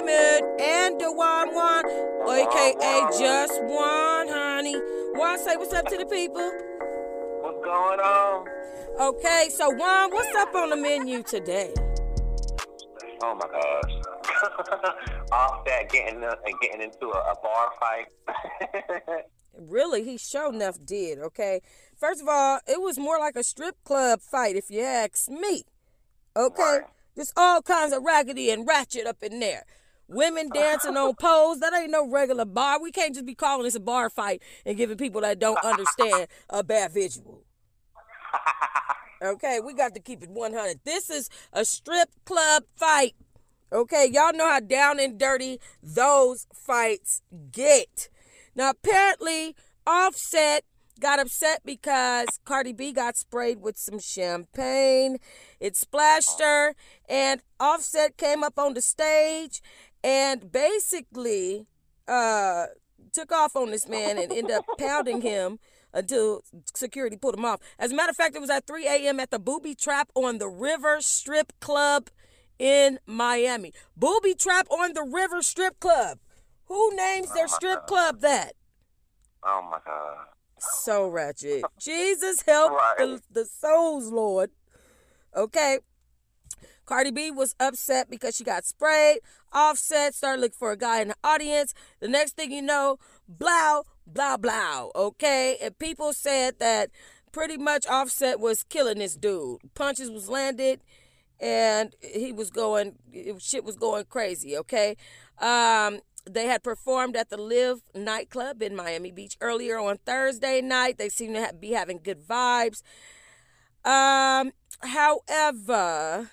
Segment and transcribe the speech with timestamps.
[0.00, 1.84] Diamond and Dewan Juan,
[2.28, 4.76] aka Just One, honey.
[5.14, 6.50] Juan, say what's up to the people.
[7.42, 8.46] What's going on?
[8.98, 11.72] Okay, so Juan, what's up on the menu today?
[13.22, 14.94] Oh my gosh.
[15.32, 18.06] Offset getting uh, getting into a, a bar fight.
[19.58, 21.60] really, he sure enough did, okay?
[21.98, 25.64] First of all, it was more like a strip club fight, if you ask me.
[26.34, 26.62] Okay?
[26.62, 26.82] Right.
[27.16, 29.64] Just all kinds of raggedy and ratchet up in there.
[30.10, 31.60] Women dancing on poles.
[31.60, 32.82] That ain't no regular bar.
[32.82, 36.26] We can't just be calling this a bar fight and giving people that don't understand
[36.48, 37.44] a bad visual.
[39.22, 40.80] Okay, we got to keep it 100.
[40.84, 43.14] This is a strip club fight.
[43.72, 48.08] Okay, y'all know how down and dirty those fights get.
[48.56, 49.54] Now, apparently,
[49.86, 50.64] Offset
[50.98, 55.18] got upset because Cardi B got sprayed with some champagne.
[55.60, 56.74] It splashed her,
[57.08, 59.62] and Offset came up on the stage
[60.02, 61.66] and basically
[62.08, 62.66] uh,
[63.12, 65.58] took off on this man and ended up pounding him
[65.92, 66.42] until
[66.74, 67.60] security pulled him off.
[67.78, 69.20] As a matter of fact, it was at 3 a.m.
[69.20, 72.10] at the Booby Trap on the River Strip Club
[72.58, 73.72] in Miami.
[73.96, 76.18] Booby Trap on the River Strip Club.
[76.66, 78.52] Who names their strip club that?
[79.42, 80.26] oh my god.
[80.58, 81.64] So ratchet.
[81.80, 84.50] Jesus help the, the souls, Lord.
[85.34, 85.80] Okay.
[86.90, 89.20] Cardi B was upset because she got sprayed.
[89.52, 91.72] Offset started looking for a guy in the audience.
[92.00, 94.88] The next thing you know, blah, blah, blah.
[94.96, 95.56] Okay.
[95.62, 96.90] And people said that
[97.30, 99.60] pretty much Offset was killing this dude.
[99.76, 100.80] Punches was landed
[101.40, 102.96] and he was going
[103.38, 104.94] shit was going crazy okay
[105.38, 110.98] um they had performed at the live nightclub in miami beach earlier on thursday night
[110.98, 112.82] they seem to be having good vibes
[113.86, 114.52] um
[114.82, 116.28] however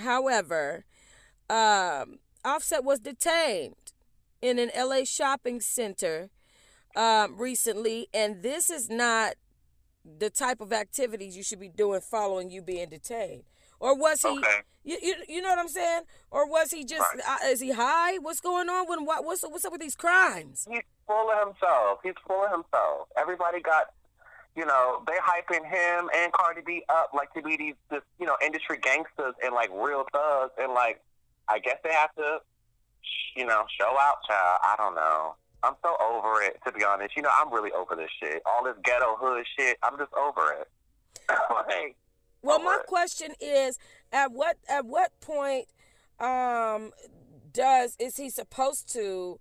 [0.00, 0.84] however
[1.50, 3.92] um offset was detained
[4.40, 6.30] in an la shopping center
[6.96, 9.34] um recently and this is not
[10.04, 13.42] the type of activities you should be doing following you being detained
[13.80, 14.60] or was he Okay.
[14.84, 17.42] you, you, you know what i'm saying or was he just Right.
[17.44, 20.66] uh, is he high what's going on when what what's what's up with these crimes
[20.70, 21.98] He's full of himself.
[22.02, 23.08] He's full of himself.
[23.16, 23.86] Everybody got,
[24.56, 28.26] you know, they hyping him and Cardi B up like to be these, this, you
[28.26, 30.52] know, industry gangsters and like real thugs.
[30.58, 31.00] And like,
[31.48, 32.38] I guess they have to,
[33.36, 34.60] you know, show out, child.
[34.62, 35.34] I don't know.
[35.62, 37.16] I'm so over it, to be honest.
[37.16, 38.42] You know, I'm really over this shit.
[38.46, 39.76] All this ghetto hood shit.
[39.82, 40.68] I'm just over it.
[41.50, 41.96] like,
[42.42, 42.86] well my it.
[42.86, 43.78] question is
[44.12, 45.66] at what at what point
[46.20, 46.92] um
[47.52, 49.40] does is he supposed to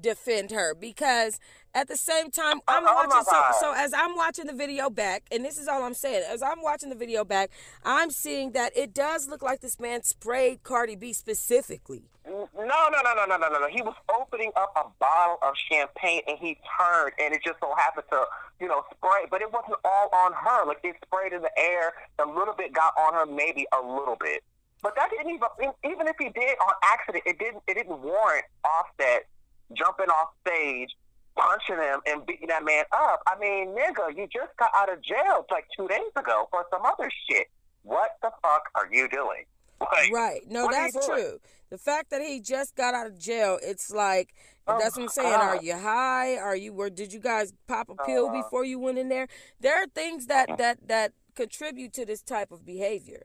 [0.00, 1.38] defend her because
[1.74, 4.52] at the same time oh, I'm Oh, oh watching so so as I'm watching the
[4.52, 7.50] video back and this is all I'm saying as I'm watching the video back
[7.84, 12.64] I'm seeing that it does look like this man sprayed Cardi B specifically No, no,
[12.64, 13.68] no, no, no, no, no, no.
[13.68, 17.72] He was opening up a bottle of champagne and he turned and it just so
[17.76, 18.24] happened to,
[18.60, 19.26] you know, spray.
[19.30, 20.66] But it wasn't all on her.
[20.66, 21.92] Like it sprayed in the air.
[22.18, 24.42] A little bit got on her, maybe a little bit.
[24.82, 25.48] But that didn't even.
[25.84, 27.62] Even if he did on accident, it didn't.
[27.68, 29.26] It didn't warrant Offset
[29.72, 30.90] jumping off stage,
[31.36, 33.22] punching him, and beating that man up.
[33.26, 36.82] I mean, nigga, you just got out of jail like two days ago for some
[36.84, 37.46] other shit.
[37.82, 39.44] What the fuck are you doing?
[39.78, 40.40] Like, Right.
[40.48, 41.38] No, what are you that's true.
[41.68, 44.32] The fact that he just got out of jail, it's like
[44.68, 45.30] Oh, that's what I'm saying.
[45.30, 45.40] God.
[45.42, 46.36] Are you high?
[46.38, 49.28] Are you where did you guys pop a pill Uh, before you went in there?
[49.60, 53.24] There are things that that that contribute to this type of behavior.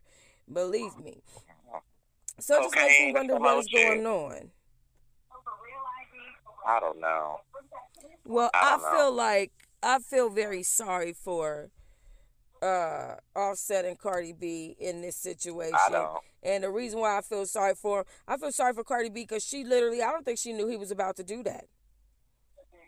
[0.52, 1.24] Believe me.
[2.40, 4.52] So it just makes me wonder what is going on.
[6.68, 7.42] I don't know.
[8.26, 8.98] Well, I I, don't know.
[8.98, 9.52] feel like
[9.84, 11.70] I feel very sorry for
[12.62, 15.76] uh Offset and Cardi B in this situation.
[15.88, 16.20] I don't.
[16.44, 19.22] And the reason why I feel sorry for him, I feel sorry for Cardi B
[19.24, 21.66] because she literally, I don't think she knew he was about to do that.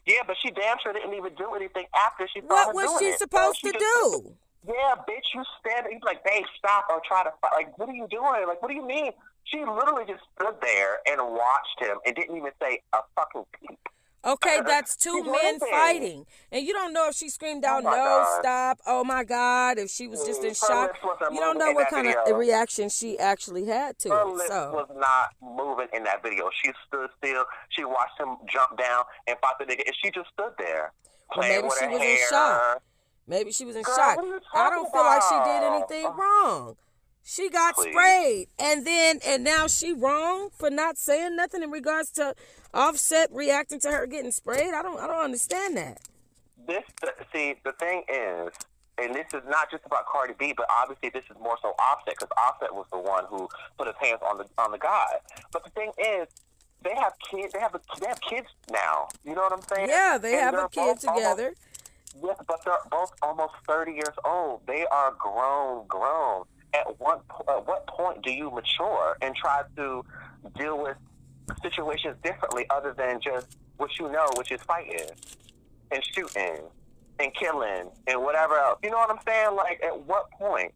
[0.06, 3.06] Yeah, but she damn sure didn't even do anything after she What was doing she
[3.06, 3.12] it.
[3.14, 4.36] So supposed she to just- do?
[4.66, 5.88] Yeah, bitch, you stand.
[5.92, 7.52] He's like, babe, stop or try to fight.
[7.54, 8.48] Like, what are you doing?
[8.48, 9.12] Like, what do you mean?
[9.46, 13.80] She literally just stood there and watched him and didn't even say a fucking peep.
[14.26, 15.68] Okay, that's two She's men limping.
[15.70, 16.26] fighting.
[16.50, 18.40] And you don't know if she screamed out, Oh no, God.
[18.40, 21.30] stop, oh my God, if she was just in mm, Her shock.
[21.30, 24.28] You don't know what kind of reaction she actually had to Her it.
[24.28, 26.50] lips So, was not moving in that video.
[26.64, 27.44] She stood still.
[27.72, 30.94] She watched him jump down and fight the nigga, and she just stood there
[31.36, 32.82] Well, maybe with she her was in shock.
[33.28, 34.16] maybe she was in Girl, shock.
[34.16, 35.64] what are you I don't talking feel like she did
[36.00, 36.78] anything wrong.
[37.24, 37.92] She got Please.
[37.92, 38.48] sprayed.
[38.60, 42.36] And then, and now she wrong for not saying nothing in regards to
[42.74, 44.74] Offset reacting to her getting sprayed.
[44.74, 46.00] I don't, I don't understand that.
[46.68, 46.84] This,
[47.34, 48.52] see, the thing is,
[48.98, 52.16] and this is not just about Cardi B, but obviously this is more so Offset
[52.20, 53.48] because Offset was the one who
[53.78, 55.18] put his hands on the on the guy.
[55.52, 56.28] But the thing is,
[56.84, 57.54] they have kids.
[57.54, 59.08] They have a, they have kids now.
[59.24, 59.90] You know what I'm saying?
[59.90, 61.56] Yeah, they And have a kid together.
[62.16, 64.62] Almost, yes, but they're both almost 30 years old.
[64.68, 66.44] They are grown, grown.
[66.74, 70.04] At what at what point do you mature and try to
[70.58, 70.98] deal with
[71.62, 75.10] situations differently, other than just what you know, which is fighting
[75.92, 76.60] and shooting
[77.20, 78.80] and killing and whatever else?
[78.84, 79.56] You know what I'm saying?
[79.56, 80.74] Like, at what point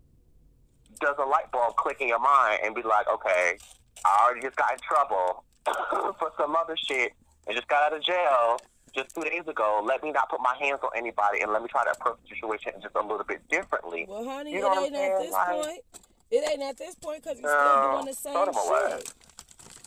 [0.99, 3.57] does a light bulb click in your mind and be like, okay,
[4.05, 5.44] I already just got in trouble
[6.19, 7.13] for some other shit
[7.47, 8.57] and just got out of jail
[8.97, 9.81] just two days ago.
[9.85, 12.35] Let me not put my hands on anybody and let me try to approach the
[12.35, 14.05] situation just a little bit differently.
[14.07, 15.81] Well, honey, You know it ain't at this Like- point.
[16.29, 18.97] It ain't at this point because he's No, still doing the throw same them away.
[18.97, 19.13] shit.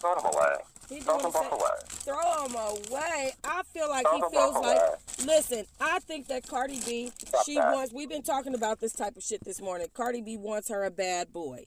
[0.01, 0.57] Throw them away.
[0.89, 1.71] He Throw them the both away.
[1.89, 3.33] Throw him away.
[3.45, 4.79] I feel like Throw he feels like.
[4.79, 4.89] away.
[5.25, 7.75] Listen, I think that Cardi B, Stop she that.
[7.75, 7.93] wants.
[7.93, 9.89] We've been talking about this type of shit this morning.
[9.93, 11.67] Cardi B wants her a bad boy.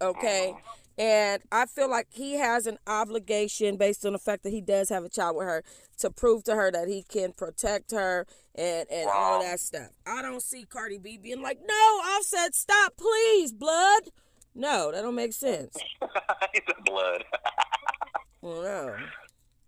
[0.00, 0.54] Okay.
[0.54, 0.60] Mm.
[0.98, 4.90] And I feel like he has an obligation based on the fact that he does
[4.90, 5.64] have a child with her
[5.98, 9.88] to prove to her that he can protect her and, and all that stuff.
[10.06, 14.10] I don't see Cardi B being like, no, Offset, stop, please, blood.
[14.54, 15.76] No, that don't make sense.
[16.54, 17.24] it's blood.
[18.44, 18.96] No.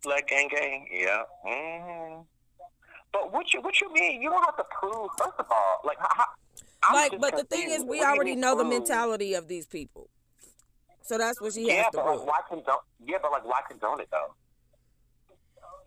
[0.03, 0.89] blood gang gang.
[0.93, 1.23] Yeah.
[1.45, 2.23] hmm
[3.13, 4.21] But what you what you mean?
[4.21, 5.11] You don't have to prove.
[5.17, 8.35] First of all, like how, like but the thing is we What do you already
[8.35, 10.11] know the mentality of these people
[11.05, 12.77] so that's what she Yeah, has to but like why condone?
[13.05, 14.35] Yeah, but like why condone it though?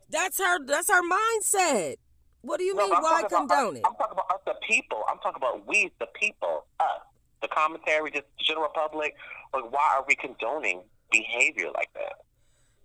[0.09, 1.95] that's her that's her mindset
[2.41, 4.53] what do you No, mean why about condone us, it I'm talking about us, the
[4.67, 5.03] people.
[5.09, 7.01] I'm talking about we, the people, us,
[7.41, 9.15] the commentary, just the general public.
[9.53, 12.13] Like, why are we condoning behavior like that?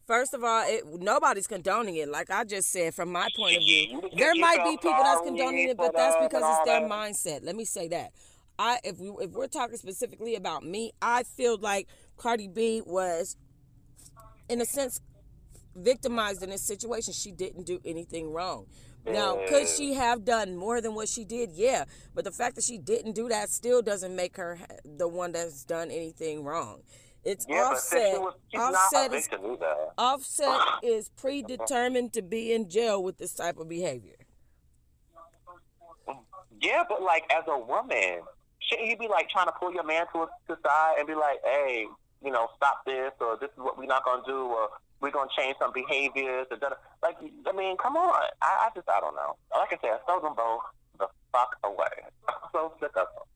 [0.06, 3.62] first of all it, nobody's condoning it like i just said from my point of
[3.62, 7.54] view there might be people that's condoning it but that's because it's their mindset let
[7.54, 8.10] me say that
[8.58, 11.86] i if we if we're talking specifically about me i feel like
[12.22, 13.36] cardi b was
[14.48, 15.00] in a sense
[15.74, 17.12] victimized in this situation.
[17.12, 18.66] She didn't do anything wrong.
[19.04, 21.50] Now could she have done more than what she did?
[21.52, 21.84] Yeah.
[22.14, 25.64] But the fact that she didn't do that still doesn't make her the one that's
[25.64, 26.82] done anything wrong.
[27.24, 29.28] It's Yeah, offset was, offset is
[29.98, 34.16] offset is predetermined to be in jail with this type of behavior.
[36.60, 38.20] Yeah, but like as a woman,
[38.60, 41.38] shouldn't you be like trying to pull your man to the side and be like,
[41.44, 41.86] hey,
[42.24, 44.68] you know, stop this, or this is what we're not gonna do, or
[45.00, 47.16] we're gonna change some behaviors, or da- like,
[47.46, 48.14] I mean, come on.
[48.42, 49.36] I, I just, I don't know.
[49.54, 50.62] Like I said, I throw them both
[50.98, 51.86] the fuck away.
[52.28, 53.26] I'm so sick of them.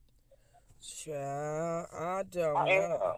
[0.80, 3.16] Child, I don't I know.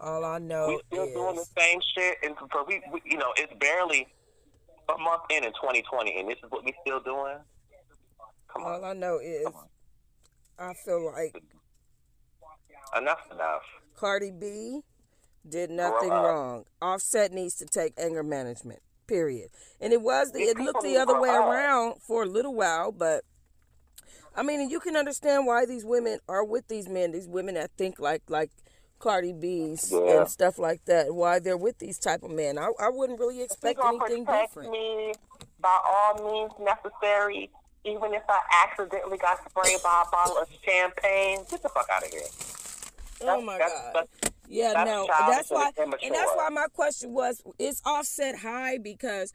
[0.00, 0.80] All I know is.
[0.90, 4.08] we still doing the same shit, and for we, we, you know, it's barely
[4.88, 7.36] a month in in 2020, and this is what we still doing.
[8.52, 9.46] Come on, all I know is
[10.58, 11.34] I feel like
[12.96, 13.62] enough, enough.
[14.00, 14.80] Cardi B
[15.46, 16.24] did nothing Grow up.
[16.24, 16.64] wrong.
[16.80, 18.80] Offset needs to take anger management.
[19.06, 19.50] Period.
[19.78, 23.24] And it was the, it looked the other way around for a little while, but
[24.34, 27.12] I mean, you can understand why these women are with these men.
[27.12, 28.50] These women that think like like
[29.00, 30.20] Cardi B's Yeah.
[30.20, 31.14] and stuff like that.
[31.14, 32.56] Why they're with these type of men.
[32.56, 34.70] I, I wouldn't really expect anything protect different.
[34.70, 35.12] me
[35.60, 37.50] by all means necessary,
[37.84, 41.44] even if I accidentally got sprayed by a bottle of champagne.
[41.50, 42.22] Get the fuck out of here.
[43.22, 43.94] Oh my That's- god.
[43.94, 48.38] that's- Yeah, that's no, that's why, and and that's why my question was: Is Offset
[48.38, 49.32] high because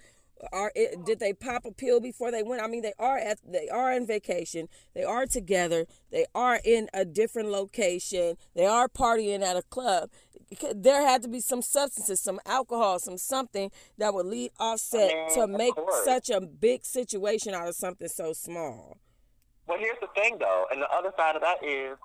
[0.51, 2.61] are it, did they pop a pill before they went?
[2.61, 6.89] I mean, they are at they are in vacation, they are together, they are in
[6.93, 10.09] a different location, they are partying at a club.
[10.75, 15.15] There had to be some substances, some alcohol, some something that would lead Offset I
[15.15, 15.73] mean, to make
[16.03, 18.97] such a big situation out of something so small.
[19.67, 21.97] Well, here's the thing, though, and the other side of that is,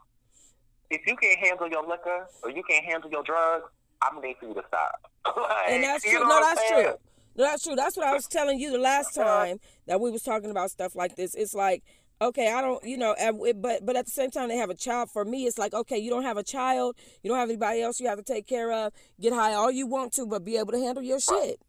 [0.90, 3.64] if you can't handle your liquor or you can't handle your drugs,
[4.02, 5.10] I'm gonna need for you to stop.
[5.36, 6.20] Like, and that's you true.
[6.20, 6.84] know No, that's saying?
[6.84, 6.94] true.
[7.36, 7.76] No, that's true.
[7.76, 9.44] That's what I was telling you the last uh-huh.
[9.44, 11.34] time that we was talking about stuff like this.
[11.34, 11.84] It's like,
[12.20, 13.14] okay, I don't, you know,
[13.56, 15.10] but but at the same time they have a child.
[15.10, 18.00] For me, it's like, okay, you don't have a child, you don't have anybody else
[18.00, 18.92] you have to take care of.
[19.20, 21.60] Get high all you want to, but be able to handle your shit.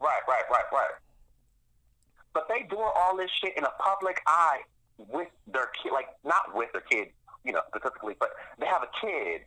[0.00, 0.90] Right, right, right, right.
[2.34, 4.60] But they doing all this shit in a public eye
[4.98, 7.08] with their kid, like not with their kid,
[7.44, 9.42] you know, specifically, but they have a kid,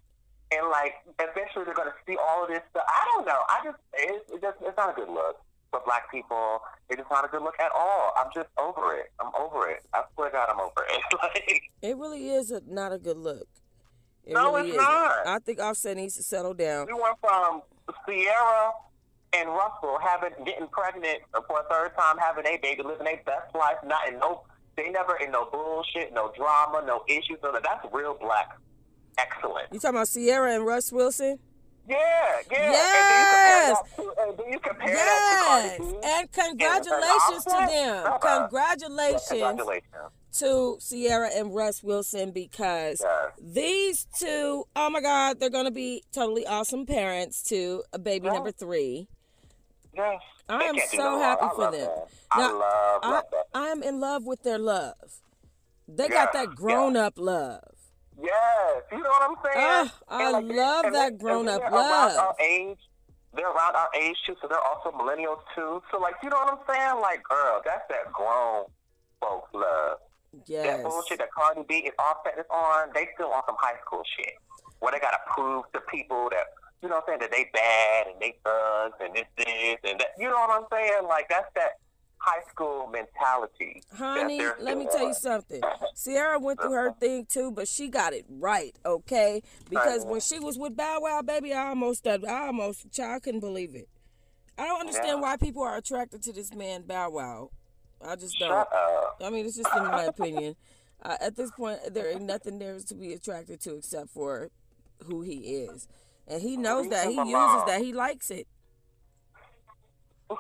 [0.52, 2.84] and like eventually they're gonna see all of this stuff.
[2.88, 3.42] I don't know.
[3.50, 5.38] I just it's it's, just, it's not a good look
[5.72, 6.60] for black people.
[6.90, 8.14] It's just not a good look at all.
[8.18, 9.12] I'm just over it.
[9.20, 9.84] I'm over it.
[9.94, 11.02] I swear to God, I'm over it.
[11.24, 13.48] like, It really is a, not a good look.
[14.24, 14.84] It No, really it's isn't.
[14.84, 15.28] not.
[15.28, 16.88] I think Offset needs to settle down.
[16.88, 17.62] we went from
[18.08, 18.72] Ciara
[19.34, 23.54] and Russell having getting pregnant for a third time, having a baby, living their best
[23.56, 24.44] life, not in no
[24.78, 27.38] They never in no bullshit, no drama, no issues.
[27.44, 28.58] No, that's real black.
[29.18, 29.68] Excellent.
[29.72, 31.40] You talking about Ciara and Russ Wilson?
[31.88, 31.98] Yeah,
[32.52, 32.72] yeah.
[32.72, 32.74] Yes.
[32.78, 33.30] And then you compare
[33.70, 33.78] Yes.
[33.96, 36.00] that to, and then you compare that to Cardi B.
[36.04, 38.06] And congratulations to them.
[38.08, 38.40] Uh-uh.
[38.48, 39.94] Congratulations Congratulations.
[40.40, 43.32] to Ciara and Russ Wilson because Yes.
[43.40, 48.26] these two, oh my God, they're going to be totally awesome parents to a baby
[48.26, 48.34] Yeah.
[48.34, 49.08] number three.
[49.96, 50.20] Yes.
[50.50, 51.82] I am so no happy for them.
[51.82, 52.08] that.
[52.32, 53.46] I Now, love, I, love that.
[53.54, 54.94] I am in love with their love.
[55.88, 57.62] They got that grown up love.
[58.22, 59.92] Yes, you know what I'm saying?
[60.08, 62.18] I And, love and that and they're love.
[62.18, 62.78] Our age,
[63.36, 65.82] they're around our age too, so they're also millennials too.
[65.92, 67.02] So like, you know what I'm saying?
[67.02, 68.66] Like, girl, that's that grown
[69.20, 69.98] folks love.
[70.46, 70.66] Yes.
[70.78, 74.04] That bullshit that Cardi B and Offset is on, they still on some high school
[74.18, 74.34] shit.
[74.80, 76.48] Where they gotta prove to people that
[76.82, 80.00] you know what I'm saying, that they bad and they thugs and this, this and
[80.00, 81.08] that you know what I'm saying?
[81.08, 81.72] Like that's that
[82.18, 83.84] high school mentality.
[83.94, 85.62] Honey, let me still tell you something.
[86.02, 89.42] Ciara went through her thing too, but she got it right, okay?
[89.70, 92.18] Because when she was with Bow Wow, baby, I almost, I
[92.48, 93.88] almost, child, I couldn't believe it.
[94.58, 95.22] I don't understand Yeah.
[95.22, 97.50] why people are attracted to this man, Bow Wow.
[98.04, 98.68] I just don't.
[99.22, 100.56] I mean, it's just in my opinion.
[101.02, 104.50] Uh, at this point, there ain't nothing there to be attracted to except for
[105.04, 105.36] who he
[105.68, 105.88] is,
[106.28, 107.08] and he knows that.
[107.08, 107.66] He uses alone.
[107.68, 107.82] that.
[107.82, 108.48] He likes it.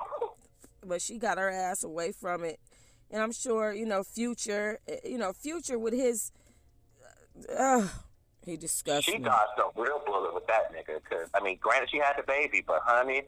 [0.88, 2.60] But she got her ass away from it,
[3.10, 4.78] and I'm sure you know Future.
[4.88, 6.32] eh, You know Future with his.
[7.58, 7.88] Uh,
[8.46, 9.24] he disgusts She me.
[9.24, 11.00] dodged a real bullet with that nigga.
[11.10, 13.24] Cause I mean, granted, she had the baby, but honey,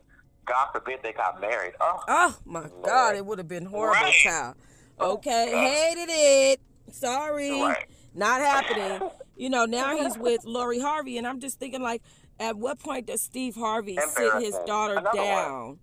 [0.45, 1.73] God forbid they got married.
[1.81, 4.13] Oh, Oh my God, it would have been horrible, Right.
[4.13, 4.55] child.
[4.99, 5.49] Okay,
[5.95, 6.59] hated it.
[6.91, 7.85] Sorry, Right.
[8.13, 9.01] not happening.
[9.37, 12.01] You know, now he's with Lori Harvey, and I'm just thinking, like,
[12.39, 15.79] at what point does Steve Harvey sit his daughter Another down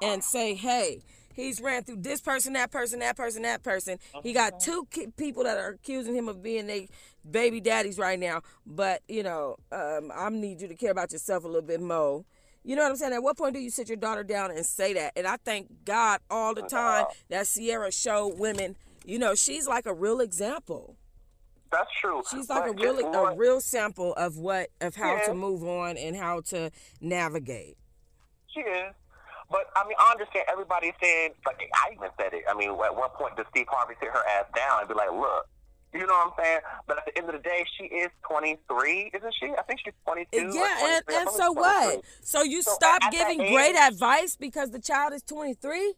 [0.00, 1.02] and say, hey,
[1.34, 3.98] he's ran through this person, that person, that person, that person.
[4.22, 6.88] He got two ki- people that are accusing him of being they
[7.28, 8.42] baby daddies right now.
[8.66, 12.24] But you know, um, I need you to care about yourself a little bit more.
[12.64, 13.12] You know what I'm saying?
[13.12, 15.12] At what point do you sit your daughter down and say that?
[15.16, 18.76] And I thank God all the time that Ciara showed women.
[19.04, 20.96] You know, she's like a real example.
[21.72, 22.22] That's true.
[22.30, 25.26] She's like a But really a real sample of what of how Yeah.
[25.26, 27.76] to move on and how to navigate.
[28.54, 28.92] She is.
[29.50, 32.44] But I mean, I understand everybody saying, like I even said it.
[32.48, 35.10] I mean, at one point, does Steve Harvey sit her ass down and be like,
[35.12, 35.46] "Look,
[35.92, 39.10] you know what I'm saying?" But at the end of the day, she is 23,
[39.14, 39.52] isn't she?
[39.58, 40.52] I think she's 22.
[40.54, 42.02] Yeah, and, and so what?
[42.22, 45.94] So you So stop giving age- great advice because the child is 23?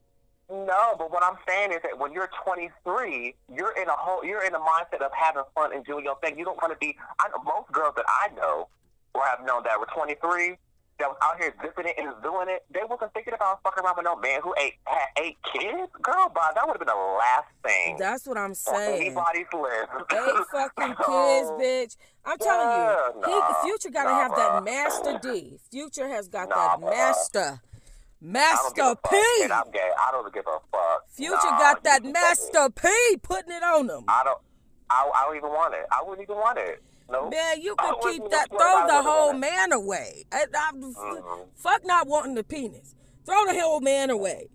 [0.51, 4.45] No, but what I'm saying is that when you're 23, you're in a whole, you're
[4.45, 6.39] in a mindset of having fun and doing your thing.
[6.39, 6.97] You don't want to be.
[7.19, 8.69] I know most girls that I know
[9.15, 10.57] or have known that were 23
[10.99, 12.65] that was out here zipping it and doing it.
[12.73, 15.91] They wasn't thinking about fucking around with no man who ate had eight kids.
[16.03, 16.53] Girl, bye.
[16.55, 19.01] That would have been the last thing That's what I'm saying.
[19.01, 19.89] anybody's list.
[20.13, 21.97] Eight fucking kids, bitch.
[22.25, 25.59] I'm telling Yeah, you, nah, he, Future got to nah, have that master D.
[25.71, 27.61] Future has got Nah, that master.
[28.27, 28.95] Master.
[29.11, 29.17] P.
[29.43, 29.91] And I'm gay.
[30.01, 31.11] I don't give a fuck.
[31.11, 32.89] Future Nah, got that master P
[33.23, 34.05] putting it on him.
[34.09, 34.39] I don't.
[34.89, 35.85] I, I don't even want it.
[35.93, 36.83] I wouldn't even want it.
[37.11, 37.29] No.
[37.29, 38.49] Man, you could keep that.
[38.49, 40.25] Throw the whole man away.
[40.33, 41.49] I, I, Mhm.
[41.55, 42.95] Fuck not wanting the penis.
[43.27, 44.49] Throw the whole man away.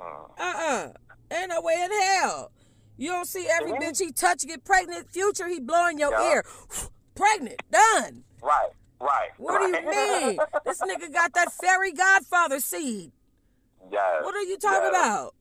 [0.00, 0.30] Mm.
[0.38, 0.88] Uh-uh.
[1.32, 2.52] Ain't no way in hell.
[2.96, 3.82] You don't see every Mhm.
[3.82, 5.10] bitch he touch get pregnant.
[5.10, 6.30] Future, he blowing your Yeah.
[6.30, 6.44] ear.
[7.16, 7.60] pregnant.
[7.70, 8.24] Done.
[8.42, 8.70] Right,
[9.04, 9.30] right.
[9.38, 10.38] What do you mean?
[10.64, 13.12] this nigga got that fairy godfather seed.
[13.92, 14.22] yes.
[14.22, 15.04] What are you talking yes.
[15.04, 15.34] about?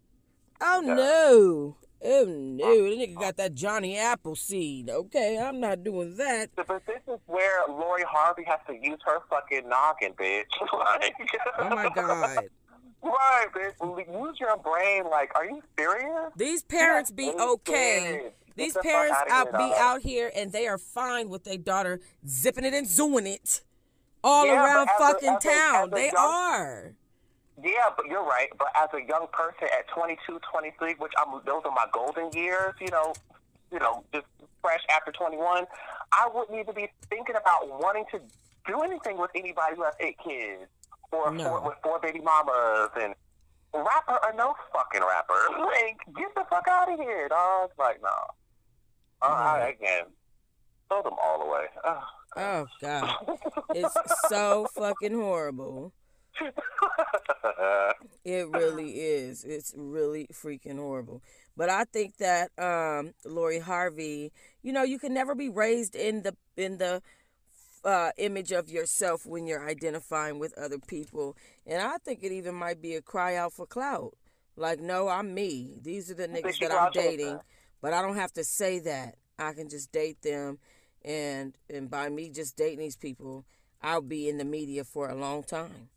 [0.61, 0.93] Oh Yeah.
[0.93, 1.77] no.
[2.05, 2.65] Oh no.
[2.65, 4.89] Uh, the nigga got that Johnny Apple seed.
[4.89, 6.49] Okay, I'm not doing that.
[6.55, 10.43] But this is where Lori Harvey has to use her fucking noggin, bitch.
[10.73, 11.13] like,
[11.59, 12.49] Oh my God.
[13.01, 14.07] Right, bitch.
[14.25, 15.03] Use your brain.
[15.09, 16.31] Like, are you serious?
[16.35, 18.31] These parents be Yes, okay.
[18.55, 19.73] These the parents out be dog.
[19.77, 23.61] out here and they are fine with their daughter zipping it and zooing it
[24.23, 25.83] all Yeah, around a- fucking as a- town.
[25.85, 26.93] as a they young- are.
[27.61, 28.49] Yeah, but you're right.
[28.57, 32.73] But as a young person at 22, 23, which I'm, those are my golden years,
[32.79, 33.13] you know,
[33.71, 34.25] you know, just
[34.61, 35.65] fresh after 21,
[36.11, 38.19] I wouldn't even be thinking about wanting to
[38.67, 40.63] do anything with anybody who has eight kids
[41.11, 41.43] or No.
[41.43, 43.13] four, with four baby mamas and
[43.73, 45.33] rapper or no fucking rapper.
[45.59, 47.71] Like, get the fuck out of here, dog.
[47.77, 48.09] Like, no.
[49.23, 49.75] Uh, I, Right.
[49.79, 50.03] again,
[50.89, 51.65] throw them all away.
[51.83, 52.03] Ugh.
[52.35, 53.15] Oh God,
[53.73, 53.95] it's
[54.27, 55.93] so fucking horrible.
[58.25, 59.43] It really is.
[59.43, 61.21] It's really freaking horrible.
[61.55, 64.31] But I think that um, Lori Harvey,
[64.63, 67.01] you know, you can never be raised in the in the
[67.83, 71.35] uh, image of yourself when you're identifying with other people,
[71.67, 74.13] and I think it even might be a cry out for clout.
[74.55, 75.79] Like, no, I'm me.
[75.81, 77.39] These are the niggas that I'm dating?
[77.83, 79.17] But I don't have to say that.
[79.37, 80.57] I can just date them,
[81.03, 83.45] and and by me just dating these people,
[83.81, 85.89] I'll be in the media for a long time.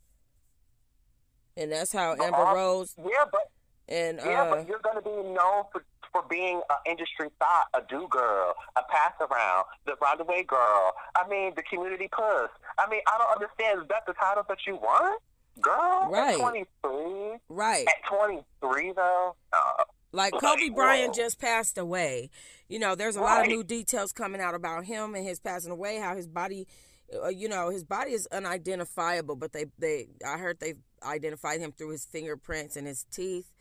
[1.55, 3.49] And that's how Amber all- Rose Yeah, but
[3.87, 7.81] and yeah, uh, but you're gonna be known for for being an industry thought, a
[7.89, 10.93] do girl, a pass around, the runaway girl.
[11.15, 12.49] I mean, the community puss.
[12.77, 13.81] I mean, I don't understand.
[13.83, 15.21] Is that the title that you want,
[15.61, 16.09] girl?
[16.09, 16.35] Right.
[16.35, 17.39] At 23.
[17.49, 17.87] right.
[17.87, 19.35] At 23, though.
[19.53, 22.29] Uh, Like Kobe Bryant just passed away.
[22.69, 25.71] You know, there's a lot of new details coming out about him and his passing
[25.71, 25.97] away.
[25.97, 26.67] How his body,
[27.23, 31.71] uh, you know, his body is unidentifiable, but they they I heard they identified him
[31.71, 33.51] through his fingerprints and his teeth.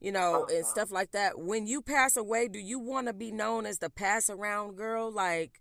[0.00, 0.68] You know, and Uh-huh.
[0.68, 1.38] stuff like that.
[1.38, 5.12] When you pass away, do you want to be known as the pass around girl?
[5.12, 5.60] Like,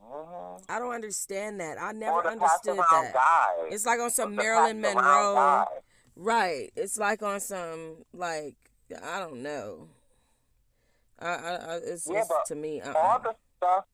[0.00, 0.62] mhm.
[0.68, 1.76] I don't understand that.
[1.80, 3.10] I never understood that.
[3.12, 3.66] guy.
[3.70, 5.34] It's like on some Marilyn Monroe.
[5.34, 5.66] guy.
[6.14, 6.70] Right.
[6.76, 8.54] It's like on some like
[9.02, 9.88] I don't know.
[11.18, 12.80] I, I, I it's, Yeah, it's to me.
[12.80, 13.84] Uh, All the stuff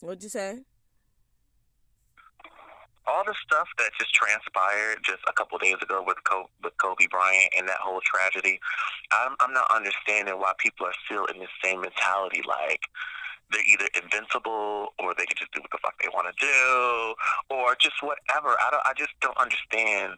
[0.00, 0.60] What'd you say?
[3.10, 7.06] all the stuff that just transpired just a couple days ago with Kobe, with Kobe
[7.10, 8.60] Bryant and that whole tragedy,
[9.10, 12.42] I'm, I'm not understanding why people are still in the same mentality.
[12.46, 12.80] Like
[13.50, 17.14] they're either invincible or they can just do what the fuck they want to do
[17.50, 18.54] or just whatever.
[18.62, 18.86] I don't.
[18.86, 20.14] I just don't understand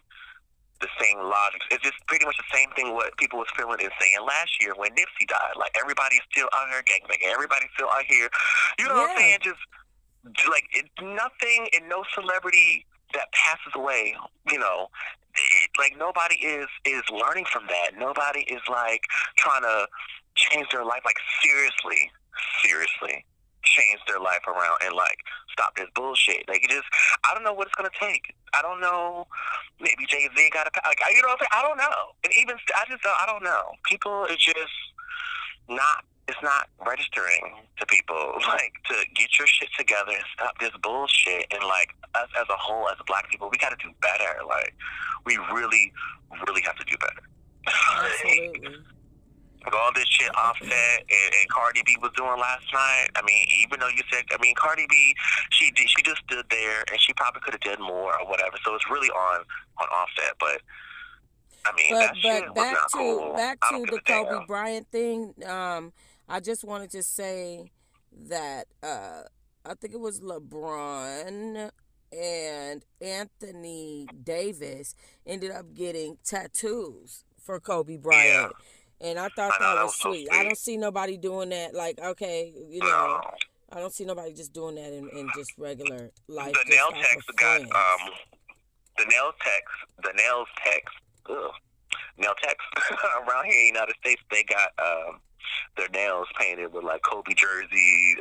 [0.83, 1.63] the same logic.
[1.71, 4.75] It's just pretty much the same thing what people was feeling and saying last year
[4.77, 5.55] when Nipsey died.
[5.57, 7.33] Like everybody's still out here gangbanging.
[7.33, 8.29] Everybody's still out here.
[8.79, 9.39] You know what I'm saying?
[9.43, 9.63] Just
[10.51, 12.85] like it, nothing and no celebrity
[13.15, 14.15] that passes away,
[14.51, 14.89] you know,
[15.35, 17.99] it, like nobody is is learning from that.
[17.99, 19.03] Nobody is like
[19.39, 19.87] trying to
[20.35, 22.11] change their life, like seriously,
[22.63, 23.25] seriously
[23.63, 25.19] change their life around and like
[25.51, 26.49] stop this bullshit.
[26.49, 26.87] Like just,
[27.25, 28.35] I don't know what it's gonna take.
[28.55, 29.27] I don't know.
[29.81, 31.57] Maybe Jay Z got to, like, you know what I'm saying?
[31.57, 32.01] I don't know.
[32.25, 33.73] And even I just, uh, I don't know.
[33.85, 34.77] People is just
[35.69, 40.71] not it's not registering to people like to get your shit together and stop this
[40.83, 44.39] bullshit and like us as a whole as black people we got to do better
[44.47, 44.75] like
[45.27, 45.93] we really
[46.47, 47.23] really have to do better
[48.23, 48.79] Absolutely.
[49.73, 50.71] All this shit offset
[51.01, 53.09] and, and Cardi B was doing last night.
[53.17, 55.15] I mean, even though you said, I mean, Cardi B,
[55.51, 58.57] she did, she just stood there and she probably could have did more or whatever.
[58.65, 59.41] So it's really on
[59.81, 60.35] on offset.
[60.39, 60.61] But
[61.65, 63.35] I mean, But that shit but was back not to cool.
[63.35, 64.25] back to the give a damn.
[64.27, 65.35] Kobe Bryant thing.
[65.47, 65.93] Um,
[66.29, 67.71] I just wanted to say
[68.29, 69.23] that uh,
[69.65, 71.71] I think it was LeBron
[72.13, 74.95] and Anthony Davis
[75.27, 78.53] ended up getting tattoos for Kobe Bryant.
[79.03, 80.29] And I thought I know, that that was was so sweet.
[80.33, 81.75] I don't see nobody doing that.
[81.75, 83.21] Like, okay, you know, No.
[83.75, 86.53] I don't see nobody just doing that in, in just regular life.
[86.53, 88.11] the nail techs got um
[88.99, 89.73] the nail techs
[90.05, 90.93] the nails techs
[91.31, 91.51] ugh,
[92.19, 92.65] nail techs
[93.27, 95.21] around here in the United States they got um
[95.79, 98.17] their nails painted with like Kobe jerseys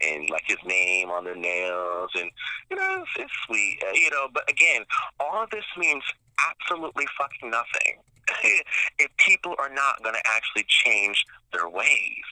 [0.00, 2.30] and like his name on their nails and
[2.70, 4.82] you know it's, it's sweet uh, you know but again
[5.20, 6.02] all of this means
[6.50, 8.00] absolutely fucking nothing
[8.98, 12.24] if people are not going to actually change their ways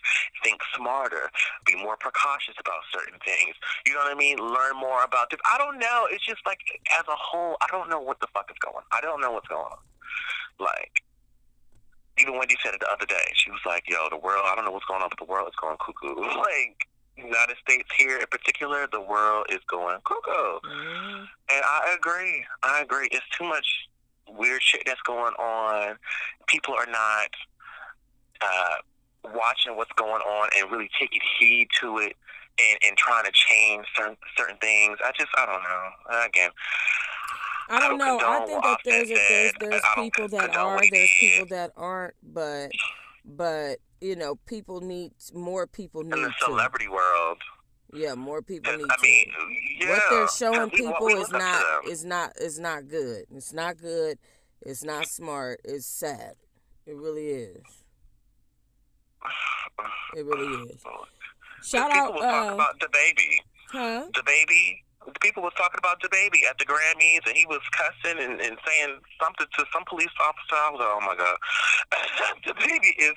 [0.42, 1.30] think smarter
[1.66, 3.54] be more precautious about certain things
[3.86, 4.38] you know what I mean?
[4.38, 5.40] Learn more about this.
[5.44, 6.06] I don't know.
[6.10, 6.58] It's just like
[6.98, 8.76] as a whole, I don't know what the fuck is going.
[8.76, 8.82] on.
[8.92, 9.78] I don't know what's going on.
[10.60, 11.02] Like
[12.18, 13.24] even Wendy said it the other day.
[13.34, 14.44] She was like, "Yo, the world.
[14.46, 17.88] I don't know what's going on, but the world is going cuckoo." Like United States
[17.98, 20.60] here in particular, the world is going cuckoo.
[20.64, 21.26] Mhm.
[21.50, 22.44] And I agree.
[22.62, 23.08] I agree.
[23.10, 23.66] It's too much
[24.36, 25.96] weird shit that's going on.
[26.48, 27.30] People are not
[28.40, 28.74] uh,
[29.34, 32.16] watching what's going on and really taking heed to it
[32.58, 34.98] and, and trying to change certain certain things.
[35.04, 36.24] I just I don't know.
[36.26, 36.50] Again,
[37.70, 38.18] I don't know.
[38.20, 42.70] I think that there's Offset there's there's people that are, there's people that aren't, but
[43.24, 46.44] but you know, people need more people need in the to.
[46.44, 47.38] celebrity world,
[47.92, 49.84] Yeah, more people need I mean, to.
[49.86, 53.24] yeah, what they're showing people is look up to not is not is not good.
[53.34, 54.18] It's not good.
[54.62, 55.60] It's not smart.
[55.64, 56.34] It's sad.
[56.86, 57.62] It really is.
[60.14, 60.82] It really is.
[61.62, 63.40] Shout out, uh, about the baby.
[63.70, 64.04] huh?
[64.14, 64.84] the baby.
[65.20, 68.56] People was talking about the baby at the Grammys, and he was cussing and, and
[68.66, 70.54] saying something to some police officer.
[70.54, 71.36] I was like, oh my god,
[72.46, 73.14] the baby is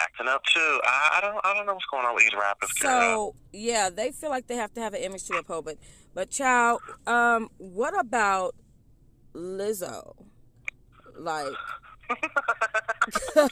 [0.00, 0.80] acting up too.
[0.84, 2.72] I, I don't, I don't know what's going on with these rappers.
[2.74, 2.90] girl.
[2.90, 5.64] So yeah, they feel like they have to have an image to uphold.
[5.64, 5.78] But
[6.14, 8.54] but child, um, what about
[9.34, 10.14] Lizzo?
[11.18, 11.52] Like,
[13.34, 13.48] so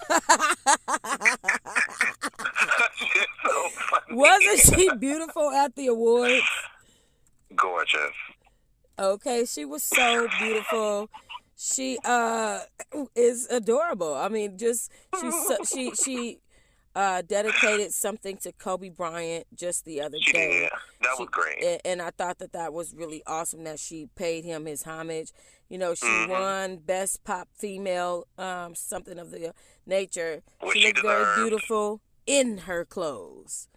[4.11, 6.43] wasn't she beautiful at the awards?
[7.57, 8.15] Gorgeous?
[8.99, 11.09] Okay, she was so beautiful.
[11.57, 12.61] she uh
[13.15, 14.15] is adorable.
[14.15, 16.41] I mean, just she's so, she she
[16.95, 20.61] uh dedicated something to Kobe Bryant just the other day.
[20.63, 20.71] did.
[21.03, 21.81] That She- was great.
[21.85, 25.33] and I thought that that was really awesome that she paid him his homage.
[25.69, 26.29] You know, she Mhm.
[26.29, 29.55] won best pop female, um, something of the
[29.87, 30.43] nature.
[30.73, 33.69] She she looked very beautiful in her clothes.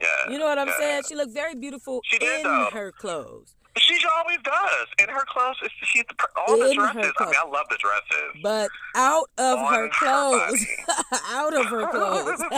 [0.00, 0.30] Yeah.
[0.30, 0.78] You know what I'm yeah.
[0.78, 1.02] saying?
[1.08, 2.68] She looked very beautiful She did, in though.
[2.72, 3.54] her clothes.
[3.78, 4.86] She always does.
[5.02, 7.12] In her clothes, she's the, per- all In her dresses.
[7.18, 7.34] I mean.
[7.38, 8.40] I love the dresses.
[8.42, 10.66] But out of On her her clothes.
[11.30, 12.40] out of her clothes.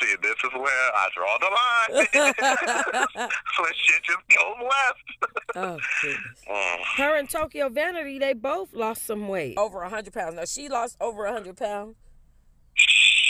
[0.00, 2.06] See, this is where I draw the line.
[3.56, 5.56] so shit just goes left.
[5.56, 6.44] oh, goodness.
[6.48, 6.78] Mm.
[6.96, 9.56] Her and Tokyo Vanity, they both lost some weight.
[9.58, 10.36] Over 100 pounds.
[10.36, 11.96] Now, she lost over 100 pounds.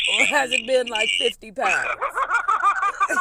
[0.08, 1.88] Or has it been like 50 pounds?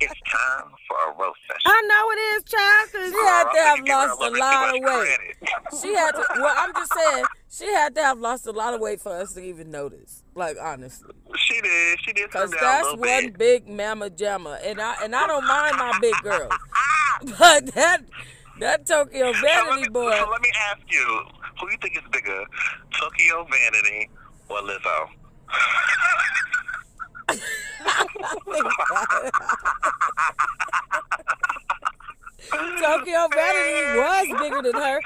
[0.00, 1.66] it's time for a roast session.
[1.66, 4.30] I know it is, child, 'cause she had to have you give her lost a
[4.30, 5.18] lot of weight.
[5.80, 8.80] She had to, well, I'm just saying, she had to have lost a lot of
[8.80, 10.22] weight for us to even notice.
[10.34, 11.14] Like, honestly.
[11.36, 11.98] She did.
[12.00, 13.38] She did Cause come a that's one bit.
[13.38, 16.52] big mama jamma, and I and I don't mind my big girls,
[17.38, 18.02] but that
[18.60, 21.22] that Tokyo So Vanity me, boy, so let me ask you,
[21.60, 22.44] who you think is bigger,
[22.98, 24.10] Tokyo Vanity
[24.48, 25.08] or Lizzo?
[32.80, 35.00] Tokyo Vanity was bigger than her,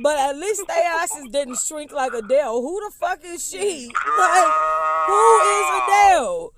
[0.00, 2.60] but at least they asses didn't shrink like Adele.
[2.60, 3.90] Who the fuck is she?
[4.18, 4.52] Like,
[5.06, 6.52] who is Adele?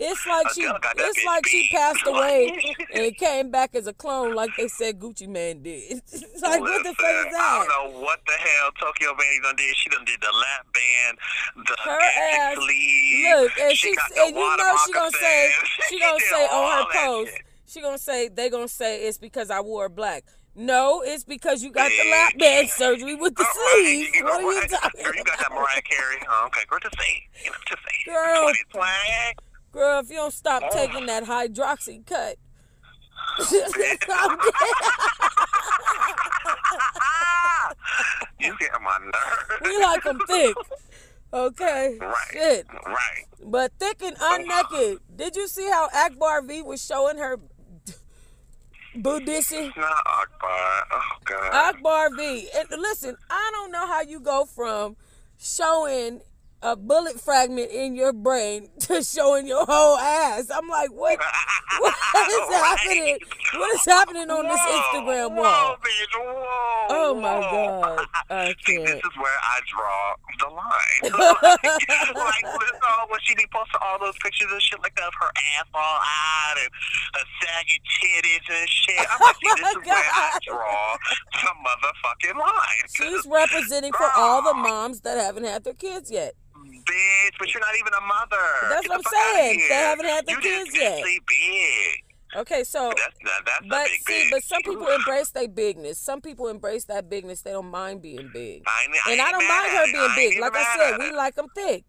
[0.00, 4.50] It's like she, it's like she passed away and came back as a clone, like
[4.56, 6.00] they said Gucci Mane did.
[6.12, 9.40] It's like what the fuck Listen, is I don't know what the hell Tokyo Vanity
[9.42, 9.76] done did.
[9.76, 11.18] She done did the lap band,
[11.66, 13.26] the Her ass- sleeve.
[13.40, 15.50] Look, and she she, and you know she gonna say,
[15.88, 17.42] she gonna say on her post, shit.
[17.66, 20.24] she gonna say they gonna say it's because I wore black.
[20.60, 24.10] No, it's because you got the lap band surgery with the right, sleeves.
[24.16, 25.52] you know What are you talking Girl, you got that?
[25.52, 26.16] Mariah Carey.
[26.28, 27.22] Oh, okay, girl, just say.
[27.44, 28.10] You know, just say.
[28.10, 28.48] Girl.
[28.74, 29.34] 2020.
[29.70, 30.70] Girl, if you don't stop Oh.
[30.72, 32.34] taking that Hydroxycut.
[33.40, 33.98] Oh, Dead.
[38.40, 39.60] you get on my nerves.
[39.62, 40.56] we like them thick.
[41.32, 41.98] Okay.
[42.00, 42.14] Right.
[42.32, 42.66] Shit.
[42.86, 43.24] Right.
[43.44, 44.98] But thick and oh, unnaked.
[45.14, 47.38] Did you see how Akbar V was showing her
[49.02, 49.76] Buddhisi?
[49.76, 50.84] Not Akbar.
[50.92, 51.54] Oh, God.
[51.54, 52.48] Akbar V.
[52.56, 54.96] And listen, I don't know how you go from
[55.38, 56.20] showing
[56.62, 60.50] a bullet fragment in your brain to showing your whole ass.
[60.52, 61.18] I'm like, what?
[61.78, 63.18] What is happening?
[63.54, 65.76] What is happening on this Whoa, Instagram Whoa, wall?
[65.78, 66.86] whoa.
[66.90, 67.38] Oh my.
[67.38, 68.06] God.
[68.30, 71.12] I See, this is where I draw the line.
[71.38, 75.30] like, like when she be posting all those pictures and shit like that of her
[75.60, 76.70] ass all out and
[77.14, 79.06] her saggy titties and shit.
[79.08, 80.96] I'm like, see, this oh is where I draw
[81.32, 82.84] the motherfucking line.
[82.96, 86.34] She's representing for all the moms that haven't had their kids yet.
[86.90, 88.46] Bitch, but you're not even a mother.
[88.70, 89.58] That's Get what the I'm saying.
[89.68, 91.02] They haven't had their you kids yet.
[91.26, 92.04] big.
[92.36, 94.30] Okay, so That's that, that's but big see, big.
[94.32, 95.98] but some people embrace their bigness.
[95.98, 97.40] Some people embrace that bigness.
[97.40, 98.64] They don't mind being big.
[98.66, 100.38] I, I And I don't mind her being I big.
[100.40, 101.84] Like I said, we like them thick.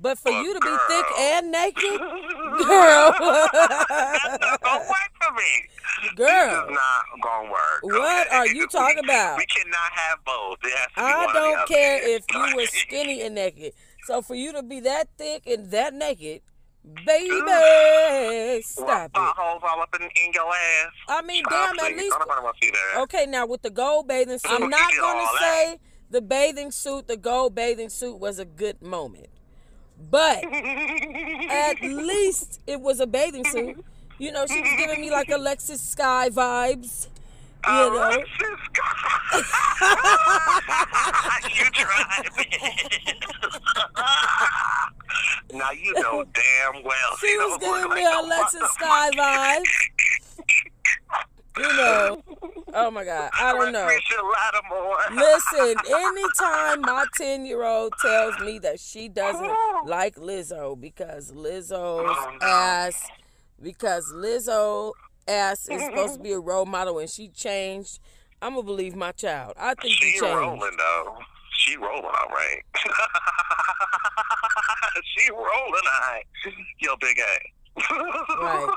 [0.00, 2.00] But for you to be thick and naked,
[2.66, 3.14] girl,
[3.52, 5.68] That's not gonna work for me.
[6.02, 7.82] This girl, is not gonna work.
[7.82, 8.36] What okay?
[8.36, 9.38] are you talking We- about?
[9.38, 10.58] We cannot have both.
[10.64, 13.72] It has to be I don't care if you were skinny and naked.
[14.06, 16.42] So for you to be that thick and that naked,
[17.06, 19.12] baby, stop it.
[19.14, 20.92] Potholes all up in, in your ass.
[21.08, 23.00] I mean, damn, at least Don't nobody want to see that.
[23.02, 25.40] Okay, now with the gold bathing suit, I'm not gonna all that.
[25.40, 25.78] say
[26.10, 29.28] the bathing suit, the gold bathing suit was a good moment,
[30.10, 33.82] but at least it was a bathing suit.
[34.18, 37.08] You know, she was giving me like Alexis Skyy vibes.
[37.66, 38.28] You know, Alexis,
[41.56, 41.64] you
[42.38, 43.24] it.
[45.54, 47.16] now you know damn well.
[47.18, 48.62] she was giving me like Alexis.
[48.78, 49.64] Skyy vibes.
[51.56, 52.22] You know,
[52.74, 53.88] oh my God, I don't know.
[55.14, 59.52] Listen, anytime my 10 year old tells me that she doesn't
[59.86, 61.70] like Lizzo because Lizzo's
[62.10, 63.06] Oh, ass,
[63.62, 64.94] because Lizzo
[65.28, 66.22] ass is supposed to mm-hmm.
[66.22, 68.00] be a role model and she changed,
[68.42, 69.54] I'm going to believe my child.
[69.58, 70.36] I think She she changed.
[70.36, 71.18] rolling though.
[71.56, 72.60] She rolling all right.
[75.04, 76.24] she rolling all right.
[76.80, 77.38] Yo, big A.
[78.42, 78.74] Right.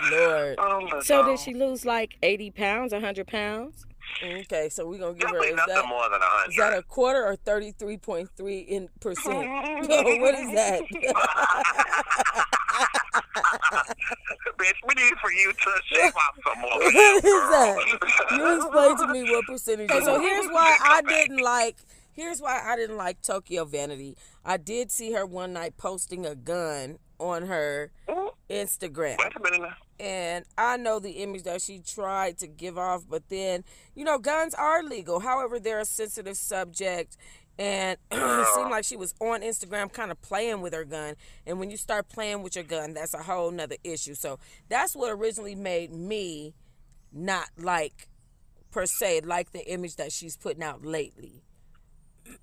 [0.10, 0.56] Lord.
[0.58, 1.28] Oh, So no.
[1.30, 3.84] did she lose like 80 pounds, 100 pounds?
[4.22, 6.50] Okay, so we're going to give her, Definitely is nothing that, more than a hundred.
[6.50, 9.26] is that a quarter or 33.3 in percent?
[10.20, 10.82] what is that?
[14.58, 16.78] Bitch, we need for you to shave off some more.
[16.78, 17.76] What is that?
[18.32, 19.90] You explain to me what percentage.
[19.90, 21.76] Okay, so here's why I didn't like.
[22.12, 24.16] Here's why I didn't like Tokyo Vanity.
[24.44, 28.28] I did see her one night posting a gun on her mm-hmm.
[28.50, 29.16] Instagram.
[29.18, 29.74] Wait a minute now.
[30.00, 34.18] And I know the image that she tried to give off, but then, you know,
[34.18, 35.20] guns are legal.
[35.20, 37.16] However, they're a sensitive subject.
[37.58, 41.14] And it seemed like she was on Instagram kind of playing with her gun.
[41.46, 44.14] And when you start playing with your gun, that's a whole nother issue.
[44.14, 46.54] So that's what originally made me
[47.12, 48.08] not like,
[48.70, 51.42] per se, like the image that she's putting out lately.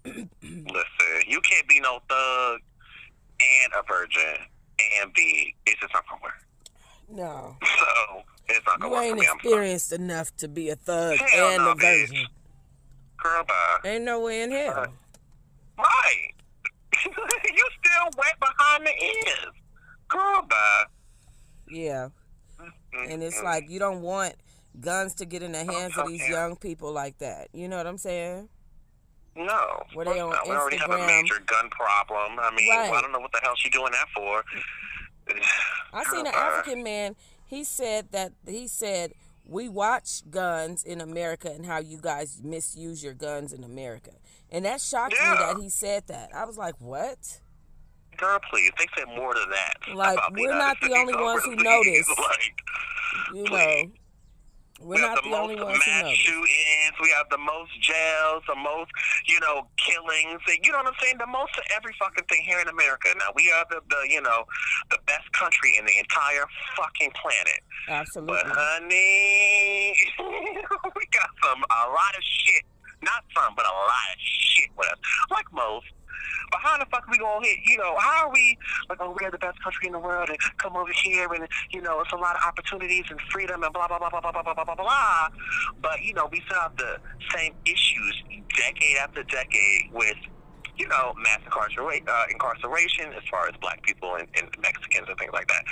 [0.03, 0.33] Listen,
[1.27, 2.59] you can't be no thug
[3.39, 4.45] and a virgin
[5.01, 5.55] and be.
[5.65, 6.33] It's just not gonna work.
[7.09, 7.57] No.
[7.61, 11.57] So it's not gonna You work ain't experienced enough to be a thug Hell and
[11.63, 12.15] no, a virgin.
[12.15, 12.25] bitch.
[13.21, 13.89] Girl, bye.
[13.89, 14.79] Ain't no way in hell.
[14.79, 14.87] Uh,
[15.77, 16.31] Right.
[17.05, 17.11] you
[17.79, 19.53] still wet behind the ears.
[20.07, 20.83] Girl, bye.
[21.69, 22.09] Yeah.
[22.59, 23.11] Mm-hmm.
[23.11, 24.35] And it's like you don't want
[24.79, 26.31] guns to get in the hands of these okay.
[26.31, 27.49] young people like that.
[27.53, 28.47] You know what I'm saying?
[29.35, 29.83] No.
[29.93, 32.39] Where they on no, we already have a major gun problem.
[32.39, 32.91] I mean, Right.
[32.93, 34.43] I don't know what the hell she doing that for.
[35.93, 36.33] I seen an.
[36.33, 37.15] African man.
[37.47, 39.13] He said that he said
[39.45, 44.11] we watch guns in America and how you guys misuse your guns in America,
[44.51, 46.29] and that shocked me that he said that.
[46.33, 47.39] I was like, what?
[48.17, 48.71] Girl, please.
[48.79, 49.73] They said more than that.
[49.93, 52.07] Like, we're United not the States only ones who notice.
[52.17, 52.55] Like,
[53.33, 53.85] You Please.
[53.87, 53.91] know,
[54.85, 56.13] we're we not have the, the, only most ones who mass know.
[56.13, 56.95] shootings.
[57.01, 58.93] We have the most jails, the most,
[59.25, 60.45] you know, killings.
[60.45, 61.17] You know what I'm saying?
[61.17, 63.09] The most of every fucking thing here in America.
[63.17, 64.45] Now we are the, the you know,
[64.93, 66.45] the best country in the entire
[66.77, 67.65] fucking planet.
[67.89, 68.37] Absolutely.
[68.37, 69.97] But honey,
[70.93, 72.61] we got some a lot of shit.
[73.01, 75.01] Not some, but a lot of shit with us.
[75.33, 75.89] Like most.
[76.51, 77.59] But how the fuck we gonna hit?
[77.65, 78.57] You know, how are we
[78.89, 78.99] like?
[79.01, 82.01] Oh, we're the best country in the world, and come over here, and you know,
[82.01, 84.65] it's a lot of opportunities and freedom, and blah blah blah blah blah blah blah
[84.65, 85.29] blah blah.
[85.81, 86.97] But you know, we still have the
[87.35, 88.23] same issues
[88.55, 90.17] decade after decade with
[90.77, 95.17] you know, mass incarceration, uh, incarceration as far as black people and, and Mexicans and
[95.17, 95.63] things like that.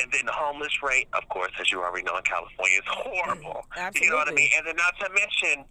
[0.00, 3.66] And then the homeless rate, of course, as you already know in California, is horrible.
[4.00, 4.34] You know what I Absolutely.
[4.34, 4.50] mean?
[4.56, 5.64] And then not to mention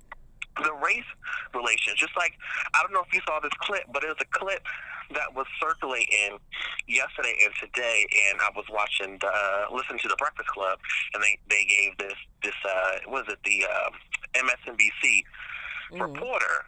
[0.63, 1.07] the race
[1.53, 1.95] relations.
[1.97, 2.33] Just like,
[2.73, 4.63] I don't know if you saw this clip, but it was a clip
[5.15, 6.37] that was circulating
[6.87, 10.77] yesterday and today, and I was watching, the, uh, listening to the Breakfast Club,
[11.13, 13.89] and they, they gave this, this uh, was it the uh,
[14.35, 15.23] MSNBC
[15.91, 16.01] Mhm.
[16.01, 16.65] reporter.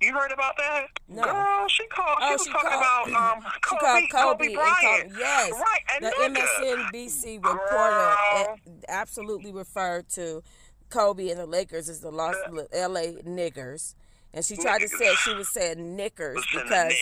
[0.00, 0.86] You heard about that?
[1.08, 1.22] No.
[1.22, 2.18] Girl, she called.
[2.22, 5.10] Oh, she was she talking called- about um, She Kobe, called Kobe, and Bryant.
[5.10, 6.88] Kobe- yes, Right, and the nigga.
[6.90, 8.56] MSNBC reporter uh,
[8.88, 10.42] absolutely referred to
[10.92, 13.94] Kobe and the Lakers is the Los uh, LA niggers.
[14.34, 16.92] And she tried to say she was saying knickers because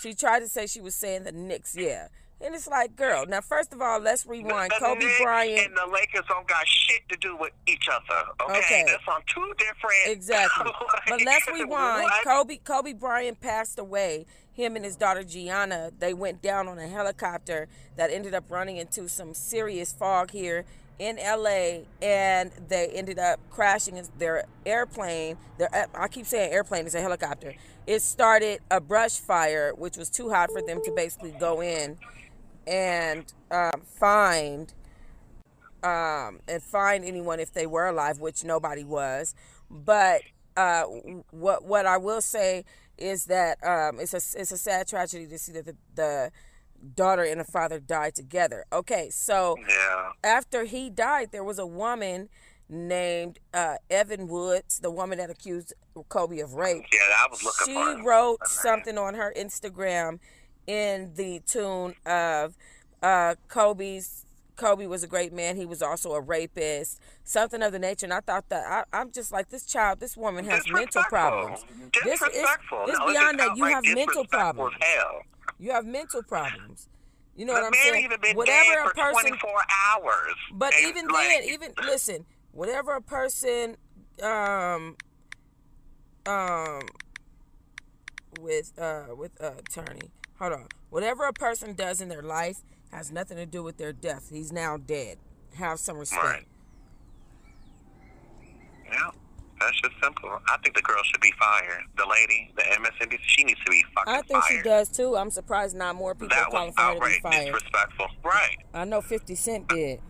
[0.00, 2.08] she tried to say she was saying the Knicks, yeah.
[2.44, 4.72] And it's like, girl, now first of all, let's rewind.
[4.72, 8.30] The Kobe Knicks Bryant and the Lakers don't got shit to do with each other.
[8.42, 8.84] Okay, Okay.
[8.88, 10.06] that's on two different.
[10.06, 10.72] Exactly.
[11.08, 12.02] But let's rewind.
[12.04, 12.24] what?
[12.24, 14.26] Kobe Kobe Bryant passed away.
[14.52, 18.76] Him and his daughter Gianna, they went down on a helicopter that ended up running
[18.76, 20.64] into some serious fog here
[20.98, 25.38] in LA and they ended up crashing in their airplane.
[25.58, 27.54] Their I keep saying airplane, it's a helicopter.
[27.86, 31.96] It started a brush fire which was too hot for them to basically go in
[32.66, 34.72] and um, find
[35.82, 39.34] um, and find anyone if they were alive, which nobody was.
[39.70, 40.22] But
[40.56, 40.84] uh,
[41.30, 42.64] what what I will say
[42.98, 46.30] is that um, it's a it's a sad tragedy to see that the, the
[46.94, 48.64] daughter and the father died together.
[48.72, 50.10] Okay, so Yeah.
[50.24, 52.28] after he died, there was a woman
[52.68, 55.74] named uh, Evan Woods, the woman that accused
[56.08, 57.98] Kobe of rape Yeah, I was looking she for.
[58.00, 58.02] it.
[58.04, 60.18] wrote something on her Instagram
[60.66, 62.56] in the tune of
[63.02, 64.24] uh, Kobe's.
[64.56, 65.56] Kobe was a great man.
[65.56, 68.06] He was also a rapist, something of the nature.
[68.06, 70.00] And I thought that I, I'm just like this child.
[70.00, 71.64] This woman has mental problems.
[72.04, 73.56] This is No, beyond that.
[73.56, 74.76] You have mental problems.
[74.80, 75.22] Hell.
[75.58, 76.88] You have mental problems.
[77.34, 78.04] You know the what I'm man saying?
[78.04, 79.50] even been Whatever a for person 24
[79.88, 80.34] hours.
[80.52, 83.76] but even like, then, even listen, whatever a person
[84.22, 84.96] um
[86.26, 86.82] um
[88.40, 90.66] with uh with uh attorney, hold on.
[90.90, 92.58] Whatever a person does in their life
[92.92, 94.28] has nothing to do with their death.
[94.30, 95.18] He's now dead.
[95.54, 96.22] Have some respect.
[96.22, 96.46] Right.
[98.90, 99.10] Yeah,
[99.60, 100.28] that's just simple.
[100.48, 101.82] I think the girl should be fired.
[101.96, 104.62] The lady, the MSNBC, she needs to be fucking I think fired.
[104.62, 105.16] she does too.
[105.16, 107.44] I'm surprised not more people That was calling for her to be outright fired.
[107.46, 108.06] disrespectful.
[108.24, 108.56] Right.
[108.74, 110.00] I know 50 Cent did.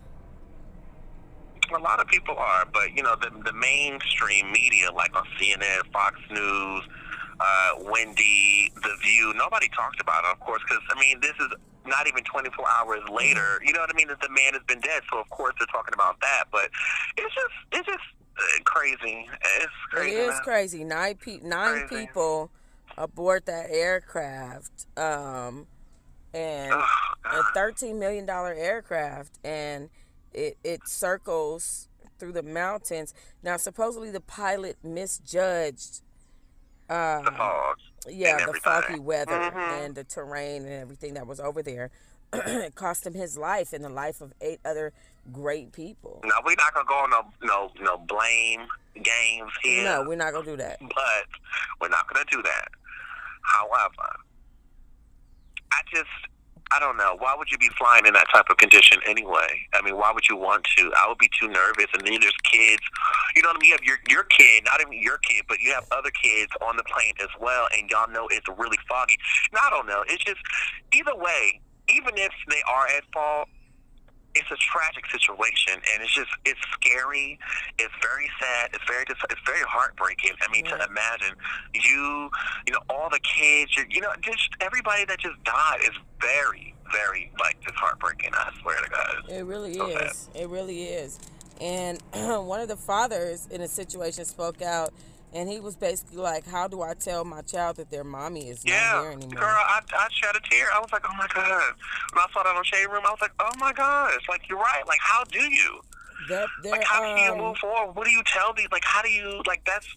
[1.73, 5.81] A lot of people are, but you know, the the mainstream media, like on CNN,
[5.91, 6.81] Fox News,
[7.39, 11.47] uh, Wendy, The View, nobody talked about it, of course, because I mean, this is
[11.85, 14.79] not even 24 hours later, you know what I mean, that the man has been
[14.79, 15.01] dead.
[15.11, 16.69] So of course they're talking about that, but
[17.17, 18.03] it's just it's just
[18.37, 19.27] uh, crazy.
[19.57, 20.15] It's crazy.
[20.15, 20.41] It is man.
[20.43, 20.83] crazy.
[20.83, 22.07] Nine pe- nine Crazy.
[22.07, 22.49] people
[22.97, 25.67] aboard that aircraft, um,
[26.33, 26.85] and Oh,
[27.25, 29.89] a thirteen million dollar aircraft, and
[30.33, 33.13] it it circles through the mountains.
[33.43, 36.01] Now, supposedly the pilot misjudged.
[36.89, 37.77] Uh, the fog.
[38.09, 39.85] Yeah, the foggy weather Mhm.
[39.85, 41.89] and the terrain and everything that was over there.
[42.33, 44.91] it cost him his life and the life of eight other
[45.31, 46.19] great people.
[46.25, 49.83] No, we're not gonna go on no no no blame games here.
[49.83, 50.79] No, we're not gonna do that.
[50.79, 51.27] but
[51.79, 52.69] we're not going to do that.
[53.43, 54.15] However,
[55.71, 56.09] I just,
[56.73, 57.15] I don't know.
[57.19, 59.61] Why would you be flying in that type of condition anyway?
[59.73, 60.91] I mean, why would you want to?
[60.97, 61.85] I would be too nervous.
[61.93, 62.81] And then there's kids.
[63.35, 63.69] You know what I mean?
[63.69, 66.77] You have your your kid, not even your kid, but you have other kids on
[66.77, 69.17] the plane as well, and y'all know it's really foggy.
[69.51, 70.03] And I don't know.
[70.07, 70.41] It's just
[70.93, 71.61] either way.
[71.89, 73.49] Even if they are at fault,
[74.35, 77.39] it's a tragic situation, and it's just it's scary.
[77.77, 78.71] It's very sad.
[78.73, 80.31] It's very it's very heartbreaking.
[80.41, 80.77] I mean, Yeah.
[80.77, 81.35] to imagine
[81.73, 82.29] you,
[82.67, 86.73] you know, all the kids, you, you know, just everybody that just died is very,
[86.91, 88.31] very like just heartbreaking.
[88.33, 89.29] I swear to God.
[89.29, 90.11] It really So sad.
[90.11, 90.29] is.
[90.35, 91.19] It really is.
[91.61, 94.93] And one of the fathers in a situation spoke out,
[95.33, 98.63] and he was basically like, "How do I tell my child that their mommy is
[98.63, 100.67] not here anymore?" girl, I, I shed a tear.
[100.73, 101.73] I was like, oh my god.
[102.13, 104.11] When I saw that on Shade Room, I was like, oh my god.
[104.15, 104.83] It's like you're right.
[104.87, 105.81] Like, how do you?
[106.27, 107.95] They're, they're, Like, how do you um, move forward?
[107.95, 108.67] What do you tell these?
[108.71, 109.87] Like, how do you like that's?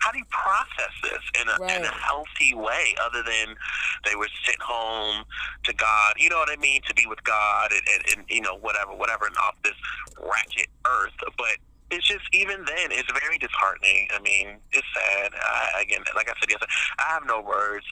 [0.00, 3.56] How do you process this in a in a healthy way, other than
[4.04, 5.24] they were sent home
[5.64, 6.14] to God?
[6.18, 6.82] You know what I mean?
[6.88, 9.74] To be with God and, and, and you know whatever, whatever, and off this
[10.20, 11.12] ratchet earth.
[11.36, 11.58] But
[11.90, 14.08] it's just even then, it's very disheartening.
[14.14, 15.32] I mean, it's sad.
[15.34, 17.86] I, again, like I said yesterday, I have no words.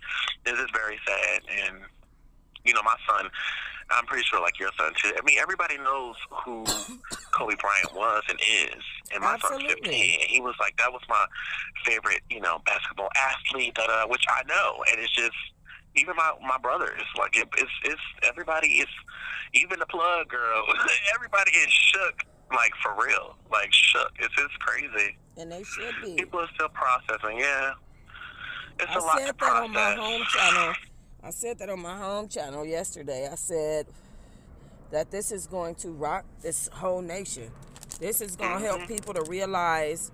[0.45, 1.81] This is very sad, and
[2.65, 3.31] you know, my son.
[3.89, 5.13] I'm pretty sure, like your son too.
[5.17, 6.65] I mean, everybody knows who
[7.33, 8.83] Kobe Bryant was and is,
[9.15, 11.25] and my son's 15, and he was like, that was my
[11.85, 15.37] favorite, you know, basketball athlete, da, da, da, which I know, and it's just
[15.95, 18.89] even my my brothers, like it, it's it's everybody is,
[19.55, 20.65] even the plug girl,
[21.15, 24.13] everybody is shook, like for real, like shook.
[24.19, 25.17] It's just crazy.
[25.39, 26.15] and they should be.
[26.15, 27.39] People are still processing.
[27.39, 27.73] Yeah,
[28.81, 30.75] it's a I lot I said that on my home channel.
[31.23, 33.29] I said that on my home channel yesterday.
[33.31, 33.87] I said
[34.93, 37.51] that this is going to rock this whole nation.
[37.99, 38.89] This is going to help Mhm.
[38.89, 40.13] people to realize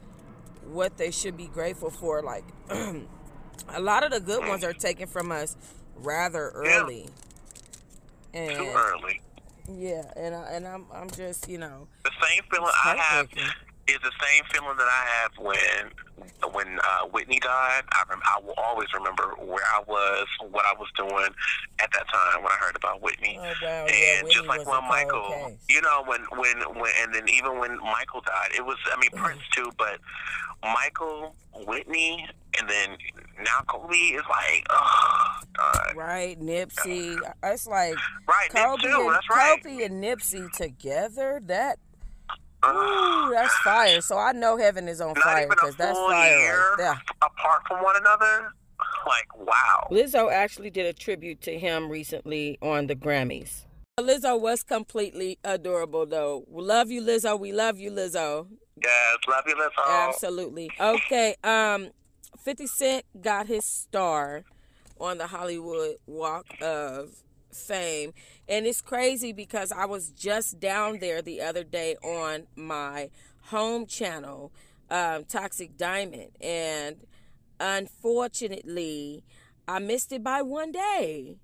[0.65, 2.23] what they should be grateful for.
[2.23, 5.57] Like a lot of the good ones are taken from us
[5.97, 6.81] rather Yeah.
[6.81, 7.09] early.
[8.33, 9.21] Too early.
[9.69, 11.87] yeah, and I, and I'm I'm just you know
[12.27, 13.29] same feeling I have
[13.89, 15.91] is the same feeling that I have when
[16.53, 17.83] when uh, Whitney died.
[17.93, 21.29] I rem- I will always remember where I was, what I was doing
[21.81, 23.39] at that time when I heard about Whitney.
[23.39, 25.59] oh wow yeah, and Whitney just like when Michael, case.
[25.69, 29.11] you know, when when when, and then even when Michael died, it was I mean
[29.15, 29.99] Prince too, but
[30.63, 31.35] Michael,
[31.67, 32.97] Whitney, and then
[33.39, 37.17] now Kobe is like, oh God, right Nipsey.
[37.45, 37.97] It's like
[38.29, 38.49] right?
[38.51, 38.89] Kobe too.
[39.01, 39.61] and, That's right.
[39.63, 41.41] Kobe and Nipsey together.
[41.47, 41.79] That.
[42.67, 44.01] Ooh, that's fire.
[44.01, 47.03] So I know heaven is on Not fire because that's fire year right there.
[47.23, 48.53] apart from one another.
[49.07, 49.89] Like wow.
[49.91, 53.65] Lizzo actually did a tribute to him recently on the Grammys.
[54.01, 56.45] Lizzo was completely adorable though.
[56.49, 57.39] We love you, Lizzo.
[57.39, 58.49] We love you, Lizzo.
[58.83, 60.09] Yes, love you, Lizzo.
[60.09, 60.71] Absolutely.
[60.81, 61.37] Okay.
[61.45, 61.91] Um,
[62.43, 64.45] Fifty Cent got his star
[65.01, 67.11] on the Hollywood Walk of
[67.55, 68.13] Fame,
[68.49, 73.11] and it's crazy because I was just down there the other day on my
[73.47, 74.53] home channel,
[74.91, 76.97] um, Toxic Diamond, and
[77.61, 79.25] unfortunately,
[79.69, 81.37] I missed it by one day.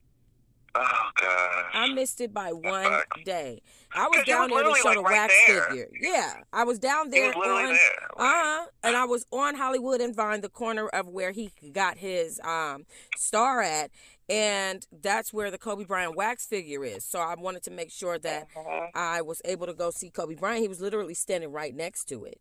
[0.75, 1.65] Oh gosh.
[1.75, 3.63] I missed it by one day.
[3.95, 5.63] I was down was there to show the right wax there.
[5.65, 5.89] figure.
[6.01, 7.69] Yeah, I was down he there was literally on.
[7.73, 8.09] there.
[8.19, 8.67] Uh huh.
[8.85, 12.85] And I was on Hollywood and Vine, the corner of where he got his um
[13.17, 13.91] star at,
[14.29, 17.05] and that's where the Kobe Bryant wax figure is.
[17.05, 18.91] So I wanted to make sure that Mhm.
[18.95, 20.61] I was able to go see Kobe Bryant.
[20.63, 22.41] He was literally standing right next to it.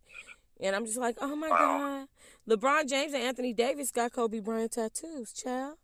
[0.59, 2.07] And I'm just like, oh my Wow.
[2.47, 2.57] God.
[2.57, 5.77] LeBron James and Anthony Davis got Kobe Bryant tattoos, child.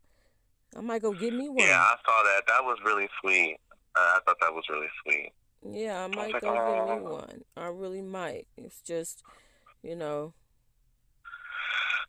[0.75, 1.59] I might go get me one.
[1.59, 2.43] Yeah, I saw that.
[2.47, 3.57] That was really sweet.
[3.95, 5.31] Uh, I thought that was really sweet.
[5.69, 7.43] Yeah, I might like, go get me "Oh." one.
[7.55, 8.47] I really might.
[8.57, 9.23] It's just,
[9.81, 10.33] you know,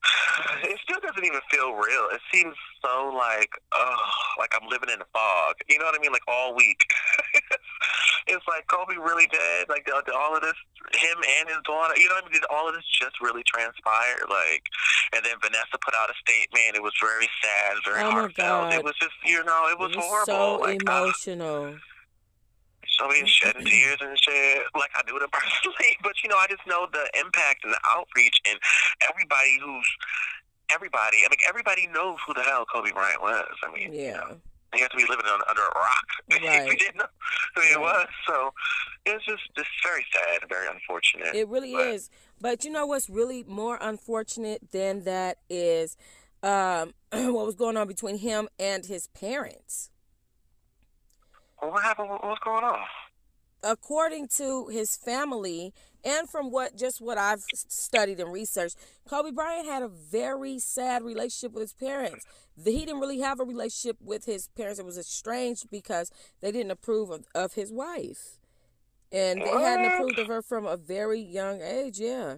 [0.65, 2.09] It still doesn't even feel real.
[2.12, 2.55] It seems
[2.85, 3.97] so like, oh,
[4.39, 5.57] like I'm living in a fog.
[5.69, 6.12] You know what I mean?
[6.12, 6.81] Like all week.
[8.26, 9.68] it's like Kobe really did.
[9.68, 10.57] Like did all of this,
[10.97, 11.95] him and his daughter.
[11.97, 12.40] You know what I mean?
[12.40, 14.24] Did all of this just really transpire?
[14.28, 14.62] Like,
[15.14, 16.76] and then Vanessa put out a statement.
[16.76, 18.70] It was very sad, very Oh, heartfelt.
[18.70, 18.74] God.
[18.74, 20.59] It was just, you know, it was, It was horrible.
[20.59, 21.76] so like, emotional.
[22.88, 24.62] so many shedding tears and shit.
[24.74, 27.80] Like I knew them personally, but you know, I just know the impact and the
[27.86, 28.59] outreach and
[29.11, 29.88] everybody who's
[30.72, 31.18] everybody.
[31.18, 33.47] I mean, everybody knows who the hell Kobe Bryant was.
[33.62, 34.16] I mean, you Yeah.
[34.16, 34.40] know,
[34.75, 36.66] you have to be living on, under a rock Right.
[36.70, 37.05] you didn't know
[37.55, 38.07] who he was.
[38.27, 38.53] So
[39.07, 41.35] it's just just very sad, and very unfortunate.
[41.35, 42.11] It really But- is.
[42.41, 45.97] But you know what's really more unfortunate than that is
[46.43, 49.91] um, what was going on between him and his parents.
[51.61, 52.11] Well, what happened?
[52.11, 52.81] What- What's going on?
[53.66, 55.72] according to his family
[56.05, 58.77] and from what just what I've studied and researched,
[59.09, 62.27] Kobe Bryant had a very sad relationship with his parents.
[62.63, 64.79] He didn't really have a relationship with his parents.
[64.79, 68.39] It was estranged because they didn't approve of, of his wife.
[69.11, 72.37] And they hadn't approved of her from a very young age, yeah.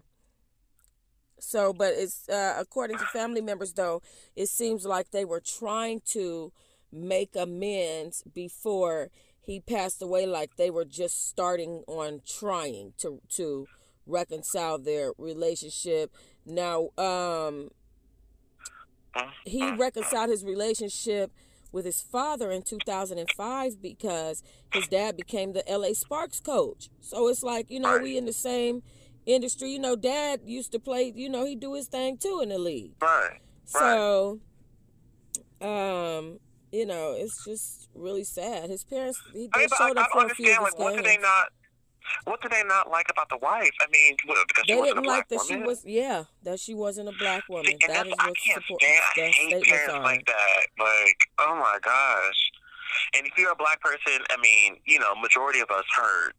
[1.39, 4.03] So, but it's uh, according to family members, though,
[4.35, 6.53] it seems like they were trying to
[6.93, 9.11] make amends before
[9.47, 10.26] he passed away.
[10.26, 13.66] Like they were just starting on trying to to
[14.07, 16.12] reconcile their relationship.
[16.44, 17.70] Now, um,
[19.44, 21.32] he reconciled his relationship
[21.72, 24.42] with his father in 2005 because
[24.72, 26.88] his dad became the LA Sparks coach.
[27.01, 28.82] So it's like, you know, we in the same
[29.26, 29.70] industry.
[29.70, 32.59] You know, dad used to play, you know, he do his thing too in the
[32.59, 32.92] league.
[33.03, 33.40] Right.
[33.64, 34.40] So
[35.61, 36.38] um,
[36.73, 38.71] you know, it's just really sad.
[38.71, 40.97] His parents he I they I, showed I up don't for a few Like, what
[40.97, 41.49] did they not?
[42.25, 43.73] What did they not like about the wife?
[43.81, 46.75] I mean, because she They wasn't didn't a like that she was yeah, that she
[46.75, 47.67] wasn't a black woman.
[47.67, 49.03] See, that's is what I can't support stand.
[49.17, 50.03] I hate parents are.
[50.03, 50.67] like that.
[50.79, 52.51] Like, oh my gosh.
[53.17, 56.33] And if you're a black person, I mean, you know, majority of us heard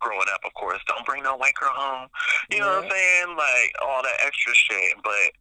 [0.00, 2.08] growing up, of course, don't bring no white girl home.
[2.50, 3.36] You know what I'm saying?
[3.36, 4.94] Like all that extra shit.
[5.02, 5.32] But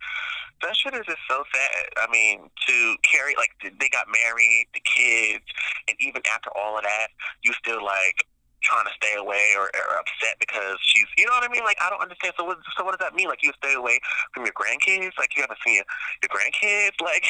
[0.61, 1.85] that shit is just so sad.
[1.97, 5.45] I mean, to carry like they got married, the kids,
[5.87, 7.07] and even after all of that,
[7.43, 8.25] you still like
[8.61, 11.63] trying to stay away or, or upset because she's, you know what I mean?
[11.63, 12.33] Like I don't understand.
[12.37, 12.59] So what?
[12.77, 13.27] So what does that mean?
[13.27, 13.99] Like you stay away
[14.33, 15.15] from your grandkids?
[15.17, 15.87] Like you haven't seen your,
[16.23, 16.95] your grandkids?
[17.09, 17.25] Like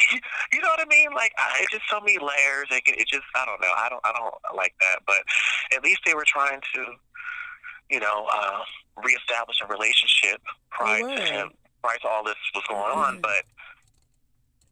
[0.52, 1.14] you know what I mean?
[1.14, 2.68] Like I, it's just so many layers.
[2.70, 3.72] Like it, it just I don't know.
[3.76, 5.00] I don't I don't like that.
[5.06, 5.22] But
[5.74, 6.84] at least they were trying to,
[7.88, 8.60] you know, uh,
[9.02, 11.50] reestablish a relationship prior to him,
[11.82, 13.18] prior to all this was going on.
[13.18, 13.22] Mhm.
[13.22, 13.44] But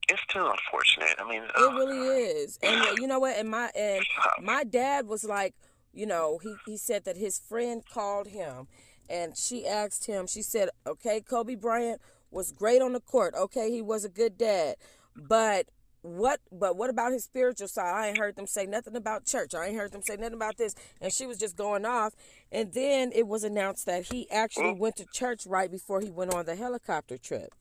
[0.09, 1.14] it's still unfortunate.
[1.18, 2.59] I mean, It oh, really is.
[2.62, 3.36] And uh, you know what?
[3.36, 4.04] And my and
[4.42, 5.54] my dad was like,
[5.92, 8.68] you know, he, he said that his friend called him
[9.09, 12.00] and she asked him, she said, Okay, Kobe Bryant
[12.30, 13.34] was great on the court.
[13.34, 14.76] Okay, he was a good dad.
[15.16, 15.66] But
[16.03, 17.92] what but what about his spiritual side?
[17.92, 19.55] I ain't heard them say nothing about church.
[19.55, 20.74] I ain't heard them say nothing about this.
[21.01, 22.14] And she was just going off.
[22.53, 24.78] And then it was announced that he actually mm.
[24.78, 27.53] went to church right before he went on the helicopter trip.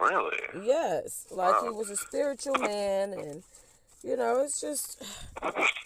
[0.00, 0.38] really.
[0.64, 3.42] Yes, like he was a spiritual man, and
[4.02, 5.02] you know, it's just.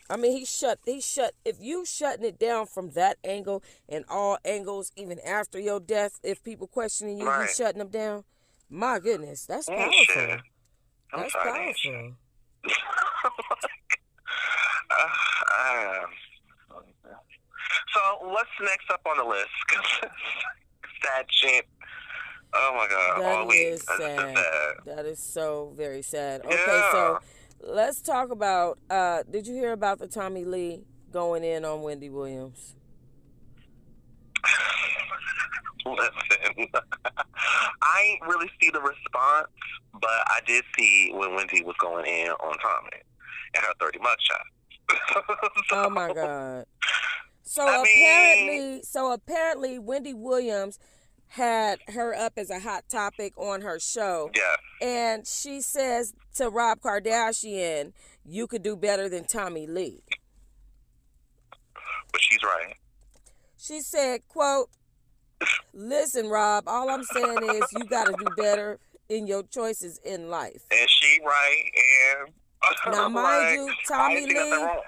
[0.09, 0.78] I mean, he shut.
[0.84, 1.34] He shut.
[1.44, 6.20] If you shutting it down from that angle and all angles, even after your death,
[6.22, 7.50] if people questioning you, you Right.
[7.50, 8.24] shutting them down.
[8.70, 10.38] My goodness, that's powerful.
[11.12, 11.52] I'm That's sorry.
[11.52, 12.12] to hear shit.
[13.22, 13.57] powerful.
[14.90, 16.11] uh, um,
[17.94, 19.48] so what's next up on the list?
[19.68, 20.11] 'Cause
[21.02, 21.66] sad shit.
[22.54, 23.20] Oh my god!
[23.22, 24.36] That all is sad.
[24.36, 24.74] sad.
[24.86, 26.42] That is so very sad.
[26.44, 26.92] Okay, Yeah.
[26.92, 27.18] so
[27.61, 28.78] let's talk about.
[28.90, 32.74] uh Did you hear about the Tommy Lee going in on Wendy Williams?
[35.99, 36.66] Listen,
[37.82, 39.49] I ain't really see the response,
[39.93, 43.03] but I did see when Wendy was going in on Tommy
[43.55, 44.41] and her 30 mugshot.
[45.72, 46.64] Oh my god.
[47.43, 50.78] So I apparently, so apparently, Wendy Williams
[51.28, 56.51] had her up as a hot topic on her show, Yeah, and she says to
[56.51, 57.93] Rob Kardashian,
[58.24, 60.03] "You could do better than Tommy Lee."
[62.12, 62.74] but she's right.
[63.59, 64.70] She said, "quote
[65.74, 66.64] Listen, Rob.
[66.66, 68.78] All I'm saying is you got to do better
[69.09, 71.64] in your choices in life." And she right,
[72.22, 72.32] and
[72.87, 74.82] Now, mind like, you, Tommy ain't see nothing Lee-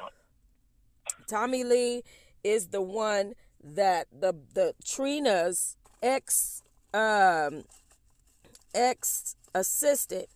[1.28, 2.02] Tommy Lee
[2.42, 6.62] is the one that the the Trina's ex
[6.94, 7.64] um
[8.74, 10.28] ex assistant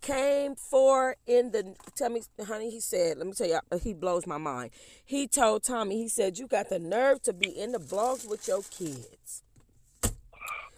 [0.00, 4.26] came for in the tell me honey he said let me tell you he blows
[4.26, 4.70] my mind
[5.04, 8.46] he told tommy he said you got the nerve to be in the blogs with
[8.46, 9.42] your kids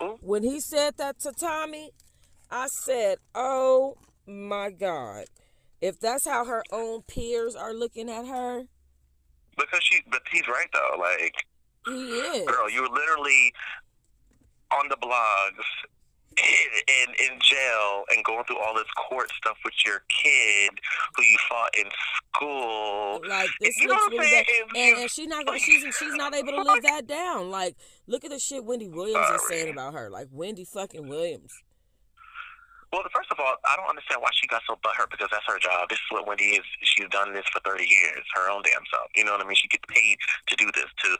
[0.02, 0.18] Ooh.
[0.20, 1.90] when he said that to tommy
[2.50, 5.24] i said oh my god
[5.80, 8.64] if that's how her own peers are looking at her
[9.56, 10.96] Because she, but he's right though.
[10.98, 11.34] Like,
[11.86, 12.46] he is.
[12.46, 13.52] girl, you were literally
[14.72, 15.66] on the blogs
[16.38, 20.70] in, in in jail and going through all this court stuff with your kid
[21.16, 21.86] who you fought in
[22.34, 23.20] school.
[23.28, 26.14] Like this You know looks what really bad, and, and she's not gonna, she's she's
[26.14, 27.50] not able to live that down.
[27.50, 27.76] Like,
[28.06, 30.10] look at the shit Wendy Williams is saying about her.
[30.10, 31.52] Like Wendy fucking Williams.
[32.94, 35.58] Well, first of all, I don't understand why she got so butthurt because that's her
[35.58, 35.90] job.
[35.90, 36.62] This is what Wendy is.
[36.82, 39.10] She's done this for 30 years, her own damn self.
[39.16, 39.58] You know what I mean?
[39.58, 40.14] She gets paid
[40.46, 41.18] to do this, to,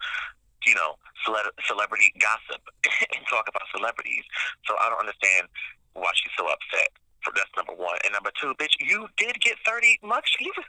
[0.66, 2.62] you know, cele- celebrity gossip
[3.14, 4.24] and talk about celebrities.
[4.66, 5.48] So I don't understand
[5.94, 6.88] why she's so upset.
[7.22, 7.96] For that's number one.
[8.04, 10.36] And number two, bitch, you did get 30 much.
[10.40, 10.66] You was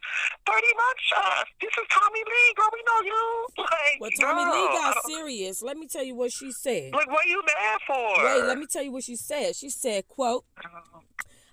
[0.47, 1.03] 30 much.
[1.17, 2.69] Uh, this is Tommy Lee, girl.
[2.71, 3.47] We know you.
[3.57, 5.61] Like, Well, Tommy girl, Lee got serious.
[5.61, 6.93] Let me tell you what she said.
[6.93, 8.23] Like, what are you mad for?
[8.23, 9.55] Wait, let me tell you what she said.
[9.57, 10.45] She said, "quote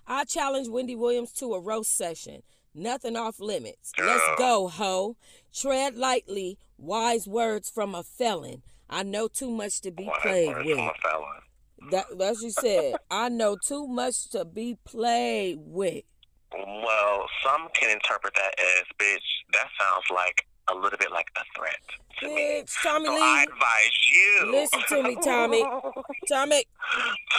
[0.07, 2.43] I challenge Wendy Williams to a roast session.
[2.75, 3.91] Nothing off limits.
[3.99, 5.15] Let's go, ho.
[5.53, 6.57] Tread lightly.
[6.83, 8.61] Wise words from a felon.
[8.89, 10.77] I know too much to be Why, played with.
[11.91, 12.95] That that's what she said.
[13.09, 16.03] I know too much to be played with.
[16.51, 19.17] Well, some can interpret that as, bitch,
[19.53, 21.75] that sounds like a little bit like a threat
[22.19, 22.63] to me.
[22.83, 23.19] Tommy So Lee.
[23.21, 24.51] I advise you.
[24.51, 25.65] Listen to me, Tommy.
[26.29, 26.63] Tommy,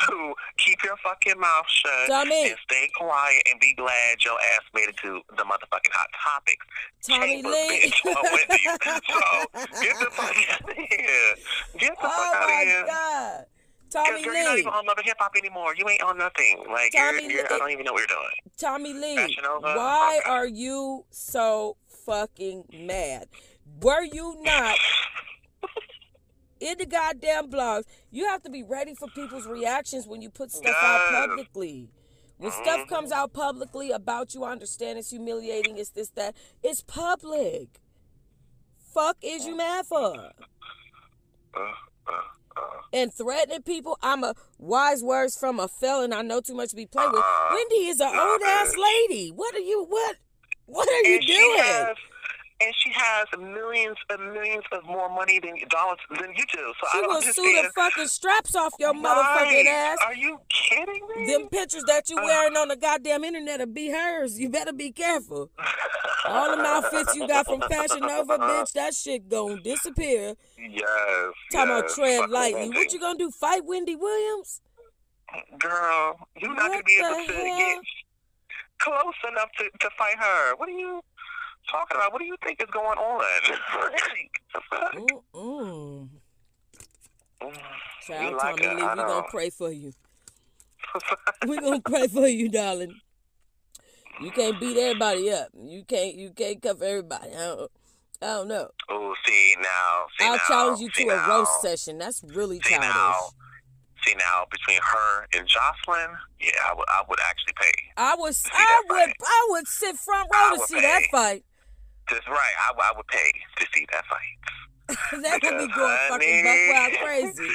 [0.09, 2.51] to keep your fucking mouth shut Tommy.
[2.51, 6.66] and stay quiet and be glad your ass made it to the motherfucking hot topics.
[7.07, 7.91] Tommy Lee.
[7.91, 8.70] bitch, with you.
[9.05, 11.35] So get the fuck out of here.
[11.79, 12.85] Get the fuck oh out of my here.
[12.87, 13.45] God.
[13.91, 15.75] Tommy girl, you're not even on Love and Hip Hop anymore.
[15.77, 16.64] You ain't on nothing.
[16.68, 18.35] Like Tommy you're, you're, Lee- I don't even know what you're doing.
[18.59, 20.31] Tommy Lee, why Okay.
[20.31, 23.28] are you so fucking mad?
[23.80, 24.78] Were you not
[26.61, 27.84] in the goddamn blogs?
[28.11, 31.88] You have to be ready for people's reactions when you put stuff out publicly.
[32.38, 36.34] When stuff comes out publicly about you, I understand it's humiliating, it's this, that.
[36.62, 37.80] It's public.
[38.92, 40.14] Fuck is you mad for?
[40.14, 42.12] Uh, uh,
[42.57, 42.61] uh.
[42.92, 43.98] and threatening people.
[44.02, 46.12] I'm a wise words from a felon.
[46.12, 47.24] I know too much to be played with.
[47.50, 49.30] Wendy is an old ass lady.
[49.30, 49.84] What are you?
[49.88, 50.16] What?
[50.66, 51.58] What are you and she doing?
[51.58, 51.96] has
[52.60, 56.72] and she has millions and millions of more money than dollars than you do.
[56.80, 57.34] So She I will understand.
[57.34, 59.98] sue the fucking straps off your motherfucking ass.
[60.06, 61.26] Are you kidding me?
[61.26, 64.38] Them pictures that you're wearing on the goddamn internet will be hers.
[64.38, 65.50] You better be careful.
[66.26, 70.34] All them outfits you got from Fashion Nova, bitch, that shit gonna disappear.
[70.56, 70.86] yes.
[71.52, 72.68] Talking about tread lightly.
[72.70, 73.30] What you gonna do?
[73.32, 74.62] Fight Wendy Williams?
[75.58, 77.58] Girl, you're not gonna be able to hell?
[77.58, 77.78] get
[78.81, 80.57] close enough to, to fight her.
[80.57, 81.01] What are you
[81.70, 82.12] talking about?
[82.12, 83.25] What do you think is going on?
[84.53, 84.95] The fuck?
[85.35, 86.09] Mm-mm.
[88.07, 89.93] Child, You like Tommy Lee, I we gonna pray for you.
[91.47, 92.95] we gonna pray for you, darling.
[94.20, 95.49] You can't beat everybody up.
[95.61, 96.14] You can't.
[96.14, 97.35] You can't cover everybody.
[97.35, 97.70] I don't.
[98.22, 98.68] I don't know.
[98.89, 100.07] Oh, see now.
[100.18, 101.99] See I'll now, challenge you to a roast session.
[101.99, 102.89] That's really See childish.
[102.89, 103.14] now,
[104.07, 107.72] see now, between her and Joseline, yeah, I would, I would actually pay.
[107.96, 108.14] I.
[108.32, 108.98] See I would.
[108.98, 109.14] fight.
[109.22, 111.44] I would sit front I row to would see that fight.
[112.11, 112.55] That's right.
[112.68, 115.22] I, I would pay to see that fight.
[115.22, 117.48] that would be going fucking buck wild crazy.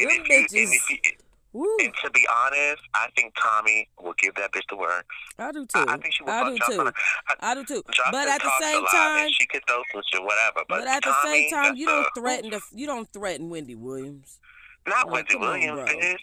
[0.00, 0.90] And, Them if you, and, bitches.
[0.90, 1.12] you,
[1.52, 1.76] Woo!
[1.80, 5.14] and to be honest, I think Tommy will give that bitch the works.
[5.38, 5.84] I do too.
[5.86, 6.86] I, I think she will I do Joseline.
[6.86, 6.92] too.
[7.40, 7.82] I, I do too.
[7.90, 10.60] Joseline But at the same time, she could throw some shit, whatever.
[10.66, 12.60] But, but at the same time, you don't threaten the.
[12.72, 14.38] You don't threaten Wendy Williams.
[14.86, 16.16] Not Oh, Wendy come on, Williams, bitch.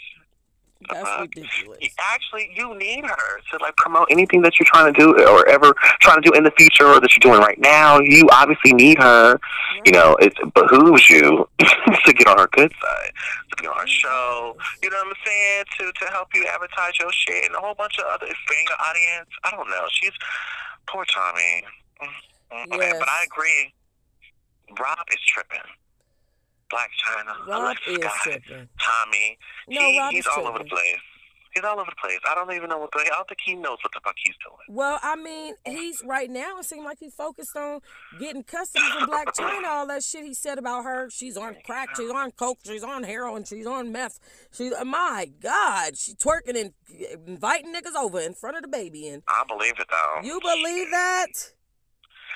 [0.90, 1.80] That's Uh, ridiculous.
[2.00, 5.74] Actually, you need her to like promote anything that you're trying to do or ever
[6.00, 8.00] trying to do in the future or that you're doing right now.
[8.00, 9.38] You obviously need her.
[9.86, 13.12] You know, it behooves you to get on her good side,
[13.50, 14.56] to be on her show.
[14.82, 15.66] You know what I'm saying?
[15.80, 18.80] To to help you advertise your shit and a whole bunch of other expand your
[18.80, 19.30] audience.
[19.44, 19.86] I don't know.
[19.92, 20.14] She's
[20.88, 21.64] poor Tommy.
[22.02, 22.08] Mm,
[22.54, 23.74] mm, okay, But I agree.
[24.80, 25.60] Rob is tripping.
[26.72, 28.70] Blac Chyna, Rob Alexis is Scott, tripping.
[28.80, 29.38] Tommy.
[29.68, 30.98] No, he, Rob he's all over the place.
[31.54, 32.20] He's all over the place.
[32.30, 33.00] I don't even know what the.
[33.00, 34.78] I don't think he knows what the fuck he's doing.
[34.78, 36.60] Well, I mean, he's right now.
[36.60, 37.80] It seems like he's focused on
[38.20, 39.66] getting custody from Blac Chyna.
[39.66, 41.10] All that shit he said about her.
[41.10, 41.96] She's on crack.
[41.96, 42.60] She's on coke.
[42.64, 43.46] She's on heroin.
[43.46, 44.20] She's on meth.
[44.52, 45.98] She's my God.
[45.98, 46.74] She's twerking and
[47.28, 49.08] inviting niggas over in front of the baby.
[49.08, 50.28] And I believe it though.
[50.28, 51.30] you believe that?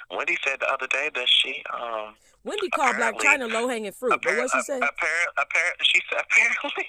[0.10, 2.16] Wendy said the other day that she um.
[2.46, 4.20] Wendy called Blac Chyna low hanging fruit.
[4.22, 4.80] But what she say?
[4.80, 6.86] Apparently, apparently, she said apparently.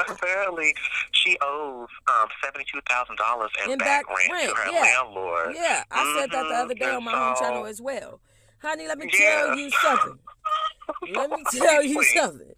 [0.08, 0.74] apparently,
[1.12, 4.80] she owes um seventy two thousand dollars in back, back rent, rent, to her yeah.
[4.80, 5.54] landlord.
[5.54, 8.20] Yeah, I said that the other day on my home channel as well.
[8.60, 9.44] Honey, let me Yeah.
[9.46, 10.18] tell you something.
[11.14, 12.54] Let me tell you something.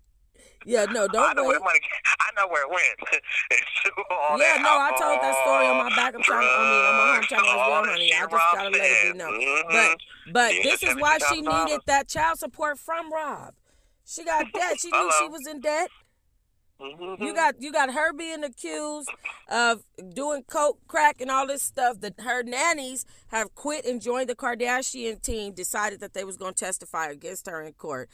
[0.64, 1.48] Yeah, no, don't I know wait.
[1.48, 1.80] where money.
[2.20, 3.22] I know where it went.
[3.50, 4.04] It's true.
[4.38, 6.14] Yeah, no, I told that story on my back.
[6.14, 6.48] I'm trying.
[6.48, 8.12] I mean, I'm on home trying to well, honey.
[8.12, 9.40] I just gotta let it be known.
[9.40, 9.72] Mm-hmm.
[9.72, 13.54] But but yeah, this is why she needed that child support from Rob.
[14.06, 14.80] She got debt.
[14.80, 15.90] She knew she was in debt.
[16.80, 17.22] Mm-hmm.
[17.22, 19.08] You got you got her being accused
[19.48, 22.00] of doing coke, crack, and all this stuff.
[22.00, 25.54] That her nannies have quit and joined the Kardashian team.
[25.54, 28.10] Decided that they was going to testify against her in court,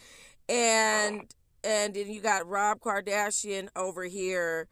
[0.49, 1.33] and
[1.65, 4.69] and then you got Rob Kardashian over here,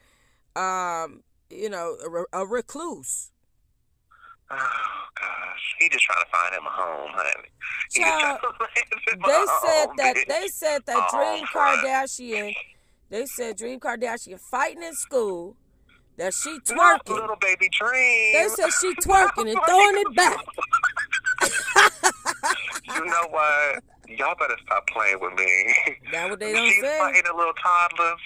[0.57, 1.97] um, you know,
[2.33, 3.31] a, a recluse.
[4.51, 7.49] Oh gosh, he just trying to find him a home, honey.
[7.91, 8.41] Child,
[8.75, 10.27] they said home, that bitch.
[10.27, 12.55] they said that Dream Kardashian
[13.11, 15.57] they said Dream Kardashian fighting in school.
[16.17, 16.77] That she twerking.
[16.77, 18.35] Not little baby Dream.
[18.35, 20.45] They said she twerking and throwing it back.
[22.95, 23.83] you know what?
[24.09, 25.75] Y'all better stop playing with me.
[26.13, 26.99] That what they don't She's say.
[26.99, 28.21] fighting the little toddlers.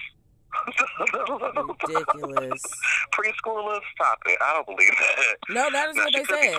[1.88, 2.62] Ridiculous.
[3.12, 4.38] Preschoolers, stop it.
[4.40, 5.36] I don't believe that.
[5.48, 6.56] No, that is what they said.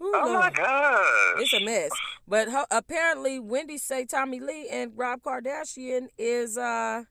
[0.00, 1.06] Ooh, oh my gosh.
[1.38, 1.90] It's a mess.
[2.26, 7.04] But apparently Wendy say Tommy Lee and Rob Kardashian is uh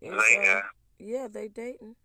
[0.00, 0.60] they, uh,
[0.98, 1.96] yeah, they dating.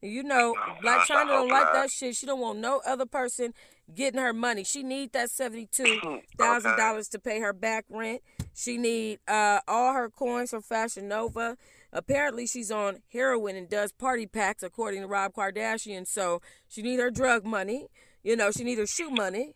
[0.00, 2.16] You know, Blac Chyna don't like that shit.
[2.16, 3.54] She don't want no other person
[3.92, 4.64] getting her money.
[4.64, 6.80] She need that seventy two thousand okay.
[6.80, 8.22] dollars to pay her back rent.
[8.54, 11.56] She need uh, all her coins from Fashion Nova.
[11.92, 16.06] Apparently, she's on heroin and does party packs, according to Rob Kardashian.
[16.06, 17.88] So she need her drug money.
[18.22, 19.54] You know, she need her shoe money.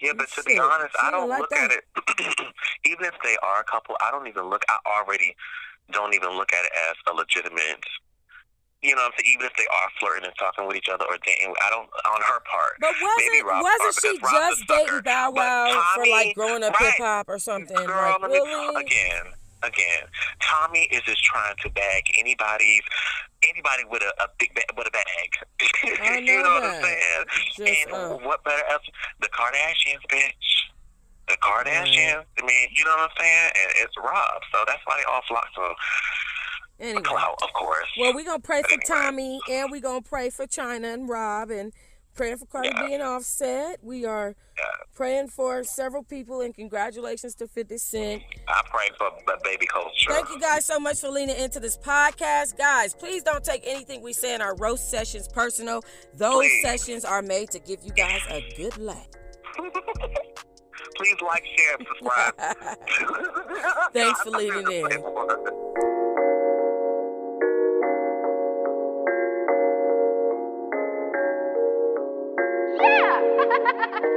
[0.00, 1.70] Yeah, but to be honest, I don't like look that.
[1.70, 2.44] at it.
[2.84, 4.62] even if they are a couple, I don't even look.
[4.68, 5.34] I already
[5.90, 7.80] don't even look at it as a legitimate
[8.86, 9.34] you know, what I'm saying?
[9.34, 12.20] even if they are flirting and talking with each other or dating, I don't on
[12.22, 12.78] her part.
[12.78, 17.28] But wasn't wasn't she just dating Bow Wow for like growing up right, hip hop
[17.28, 17.76] or something?
[17.76, 18.82] Girl, like, really?
[18.82, 20.06] Again, again,
[20.40, 22.86] Tommy is just trying to bag anybody's
[23.42, 25.28] anybody with a, a big bag, with a bag.
[25.86, 26.62] Know you know that.
[26.62, 27.22] what I'm saying?
[27.56, 28.82] Just, and uh, what better else?
[29.20, 30.48] The Kardashians, bitch.
[31.28, 32.22] The Kardashians.
[32.22, 32.42] Right.
[32.42, 33.50] I mean, you know what I'm saying?
[33.54, 35.74] And it's Rob, so that's why they all flock to
[36.78, 37.02] Anyway.
[37.06, 37.88] Oh, Clout, of course.
[37.98, 39.06] Well, we're going to pray but for anyway.
[39.06, 41.72] Tommy and we're going to pray for Chyna and Rob and
[42.14, 42.86] praying for Cardi yeah.
[42.86, 43.78] B and Offset.
[43.82, 44.64] We are yeah.
[44.94, 48.22] praying for several people and congratulations to 50 Cent.
[48.48, 50.10] I pray for the baby culture.
[50.10, 52.56] Thank you guys so much for leaning into this podcast.
[52.58, 55.82] Guys, please don't take anything we say in our roast sessions personal.
[56.14, 56.62] Those please.
[56.62, 59.06] sessions are made to give you guys a good laugh.
[60.96, 62.34] please like, share, and subscribe.
[63.92, 65.65] Thanks for leaning in.
[72.78, 74.02] Yeah!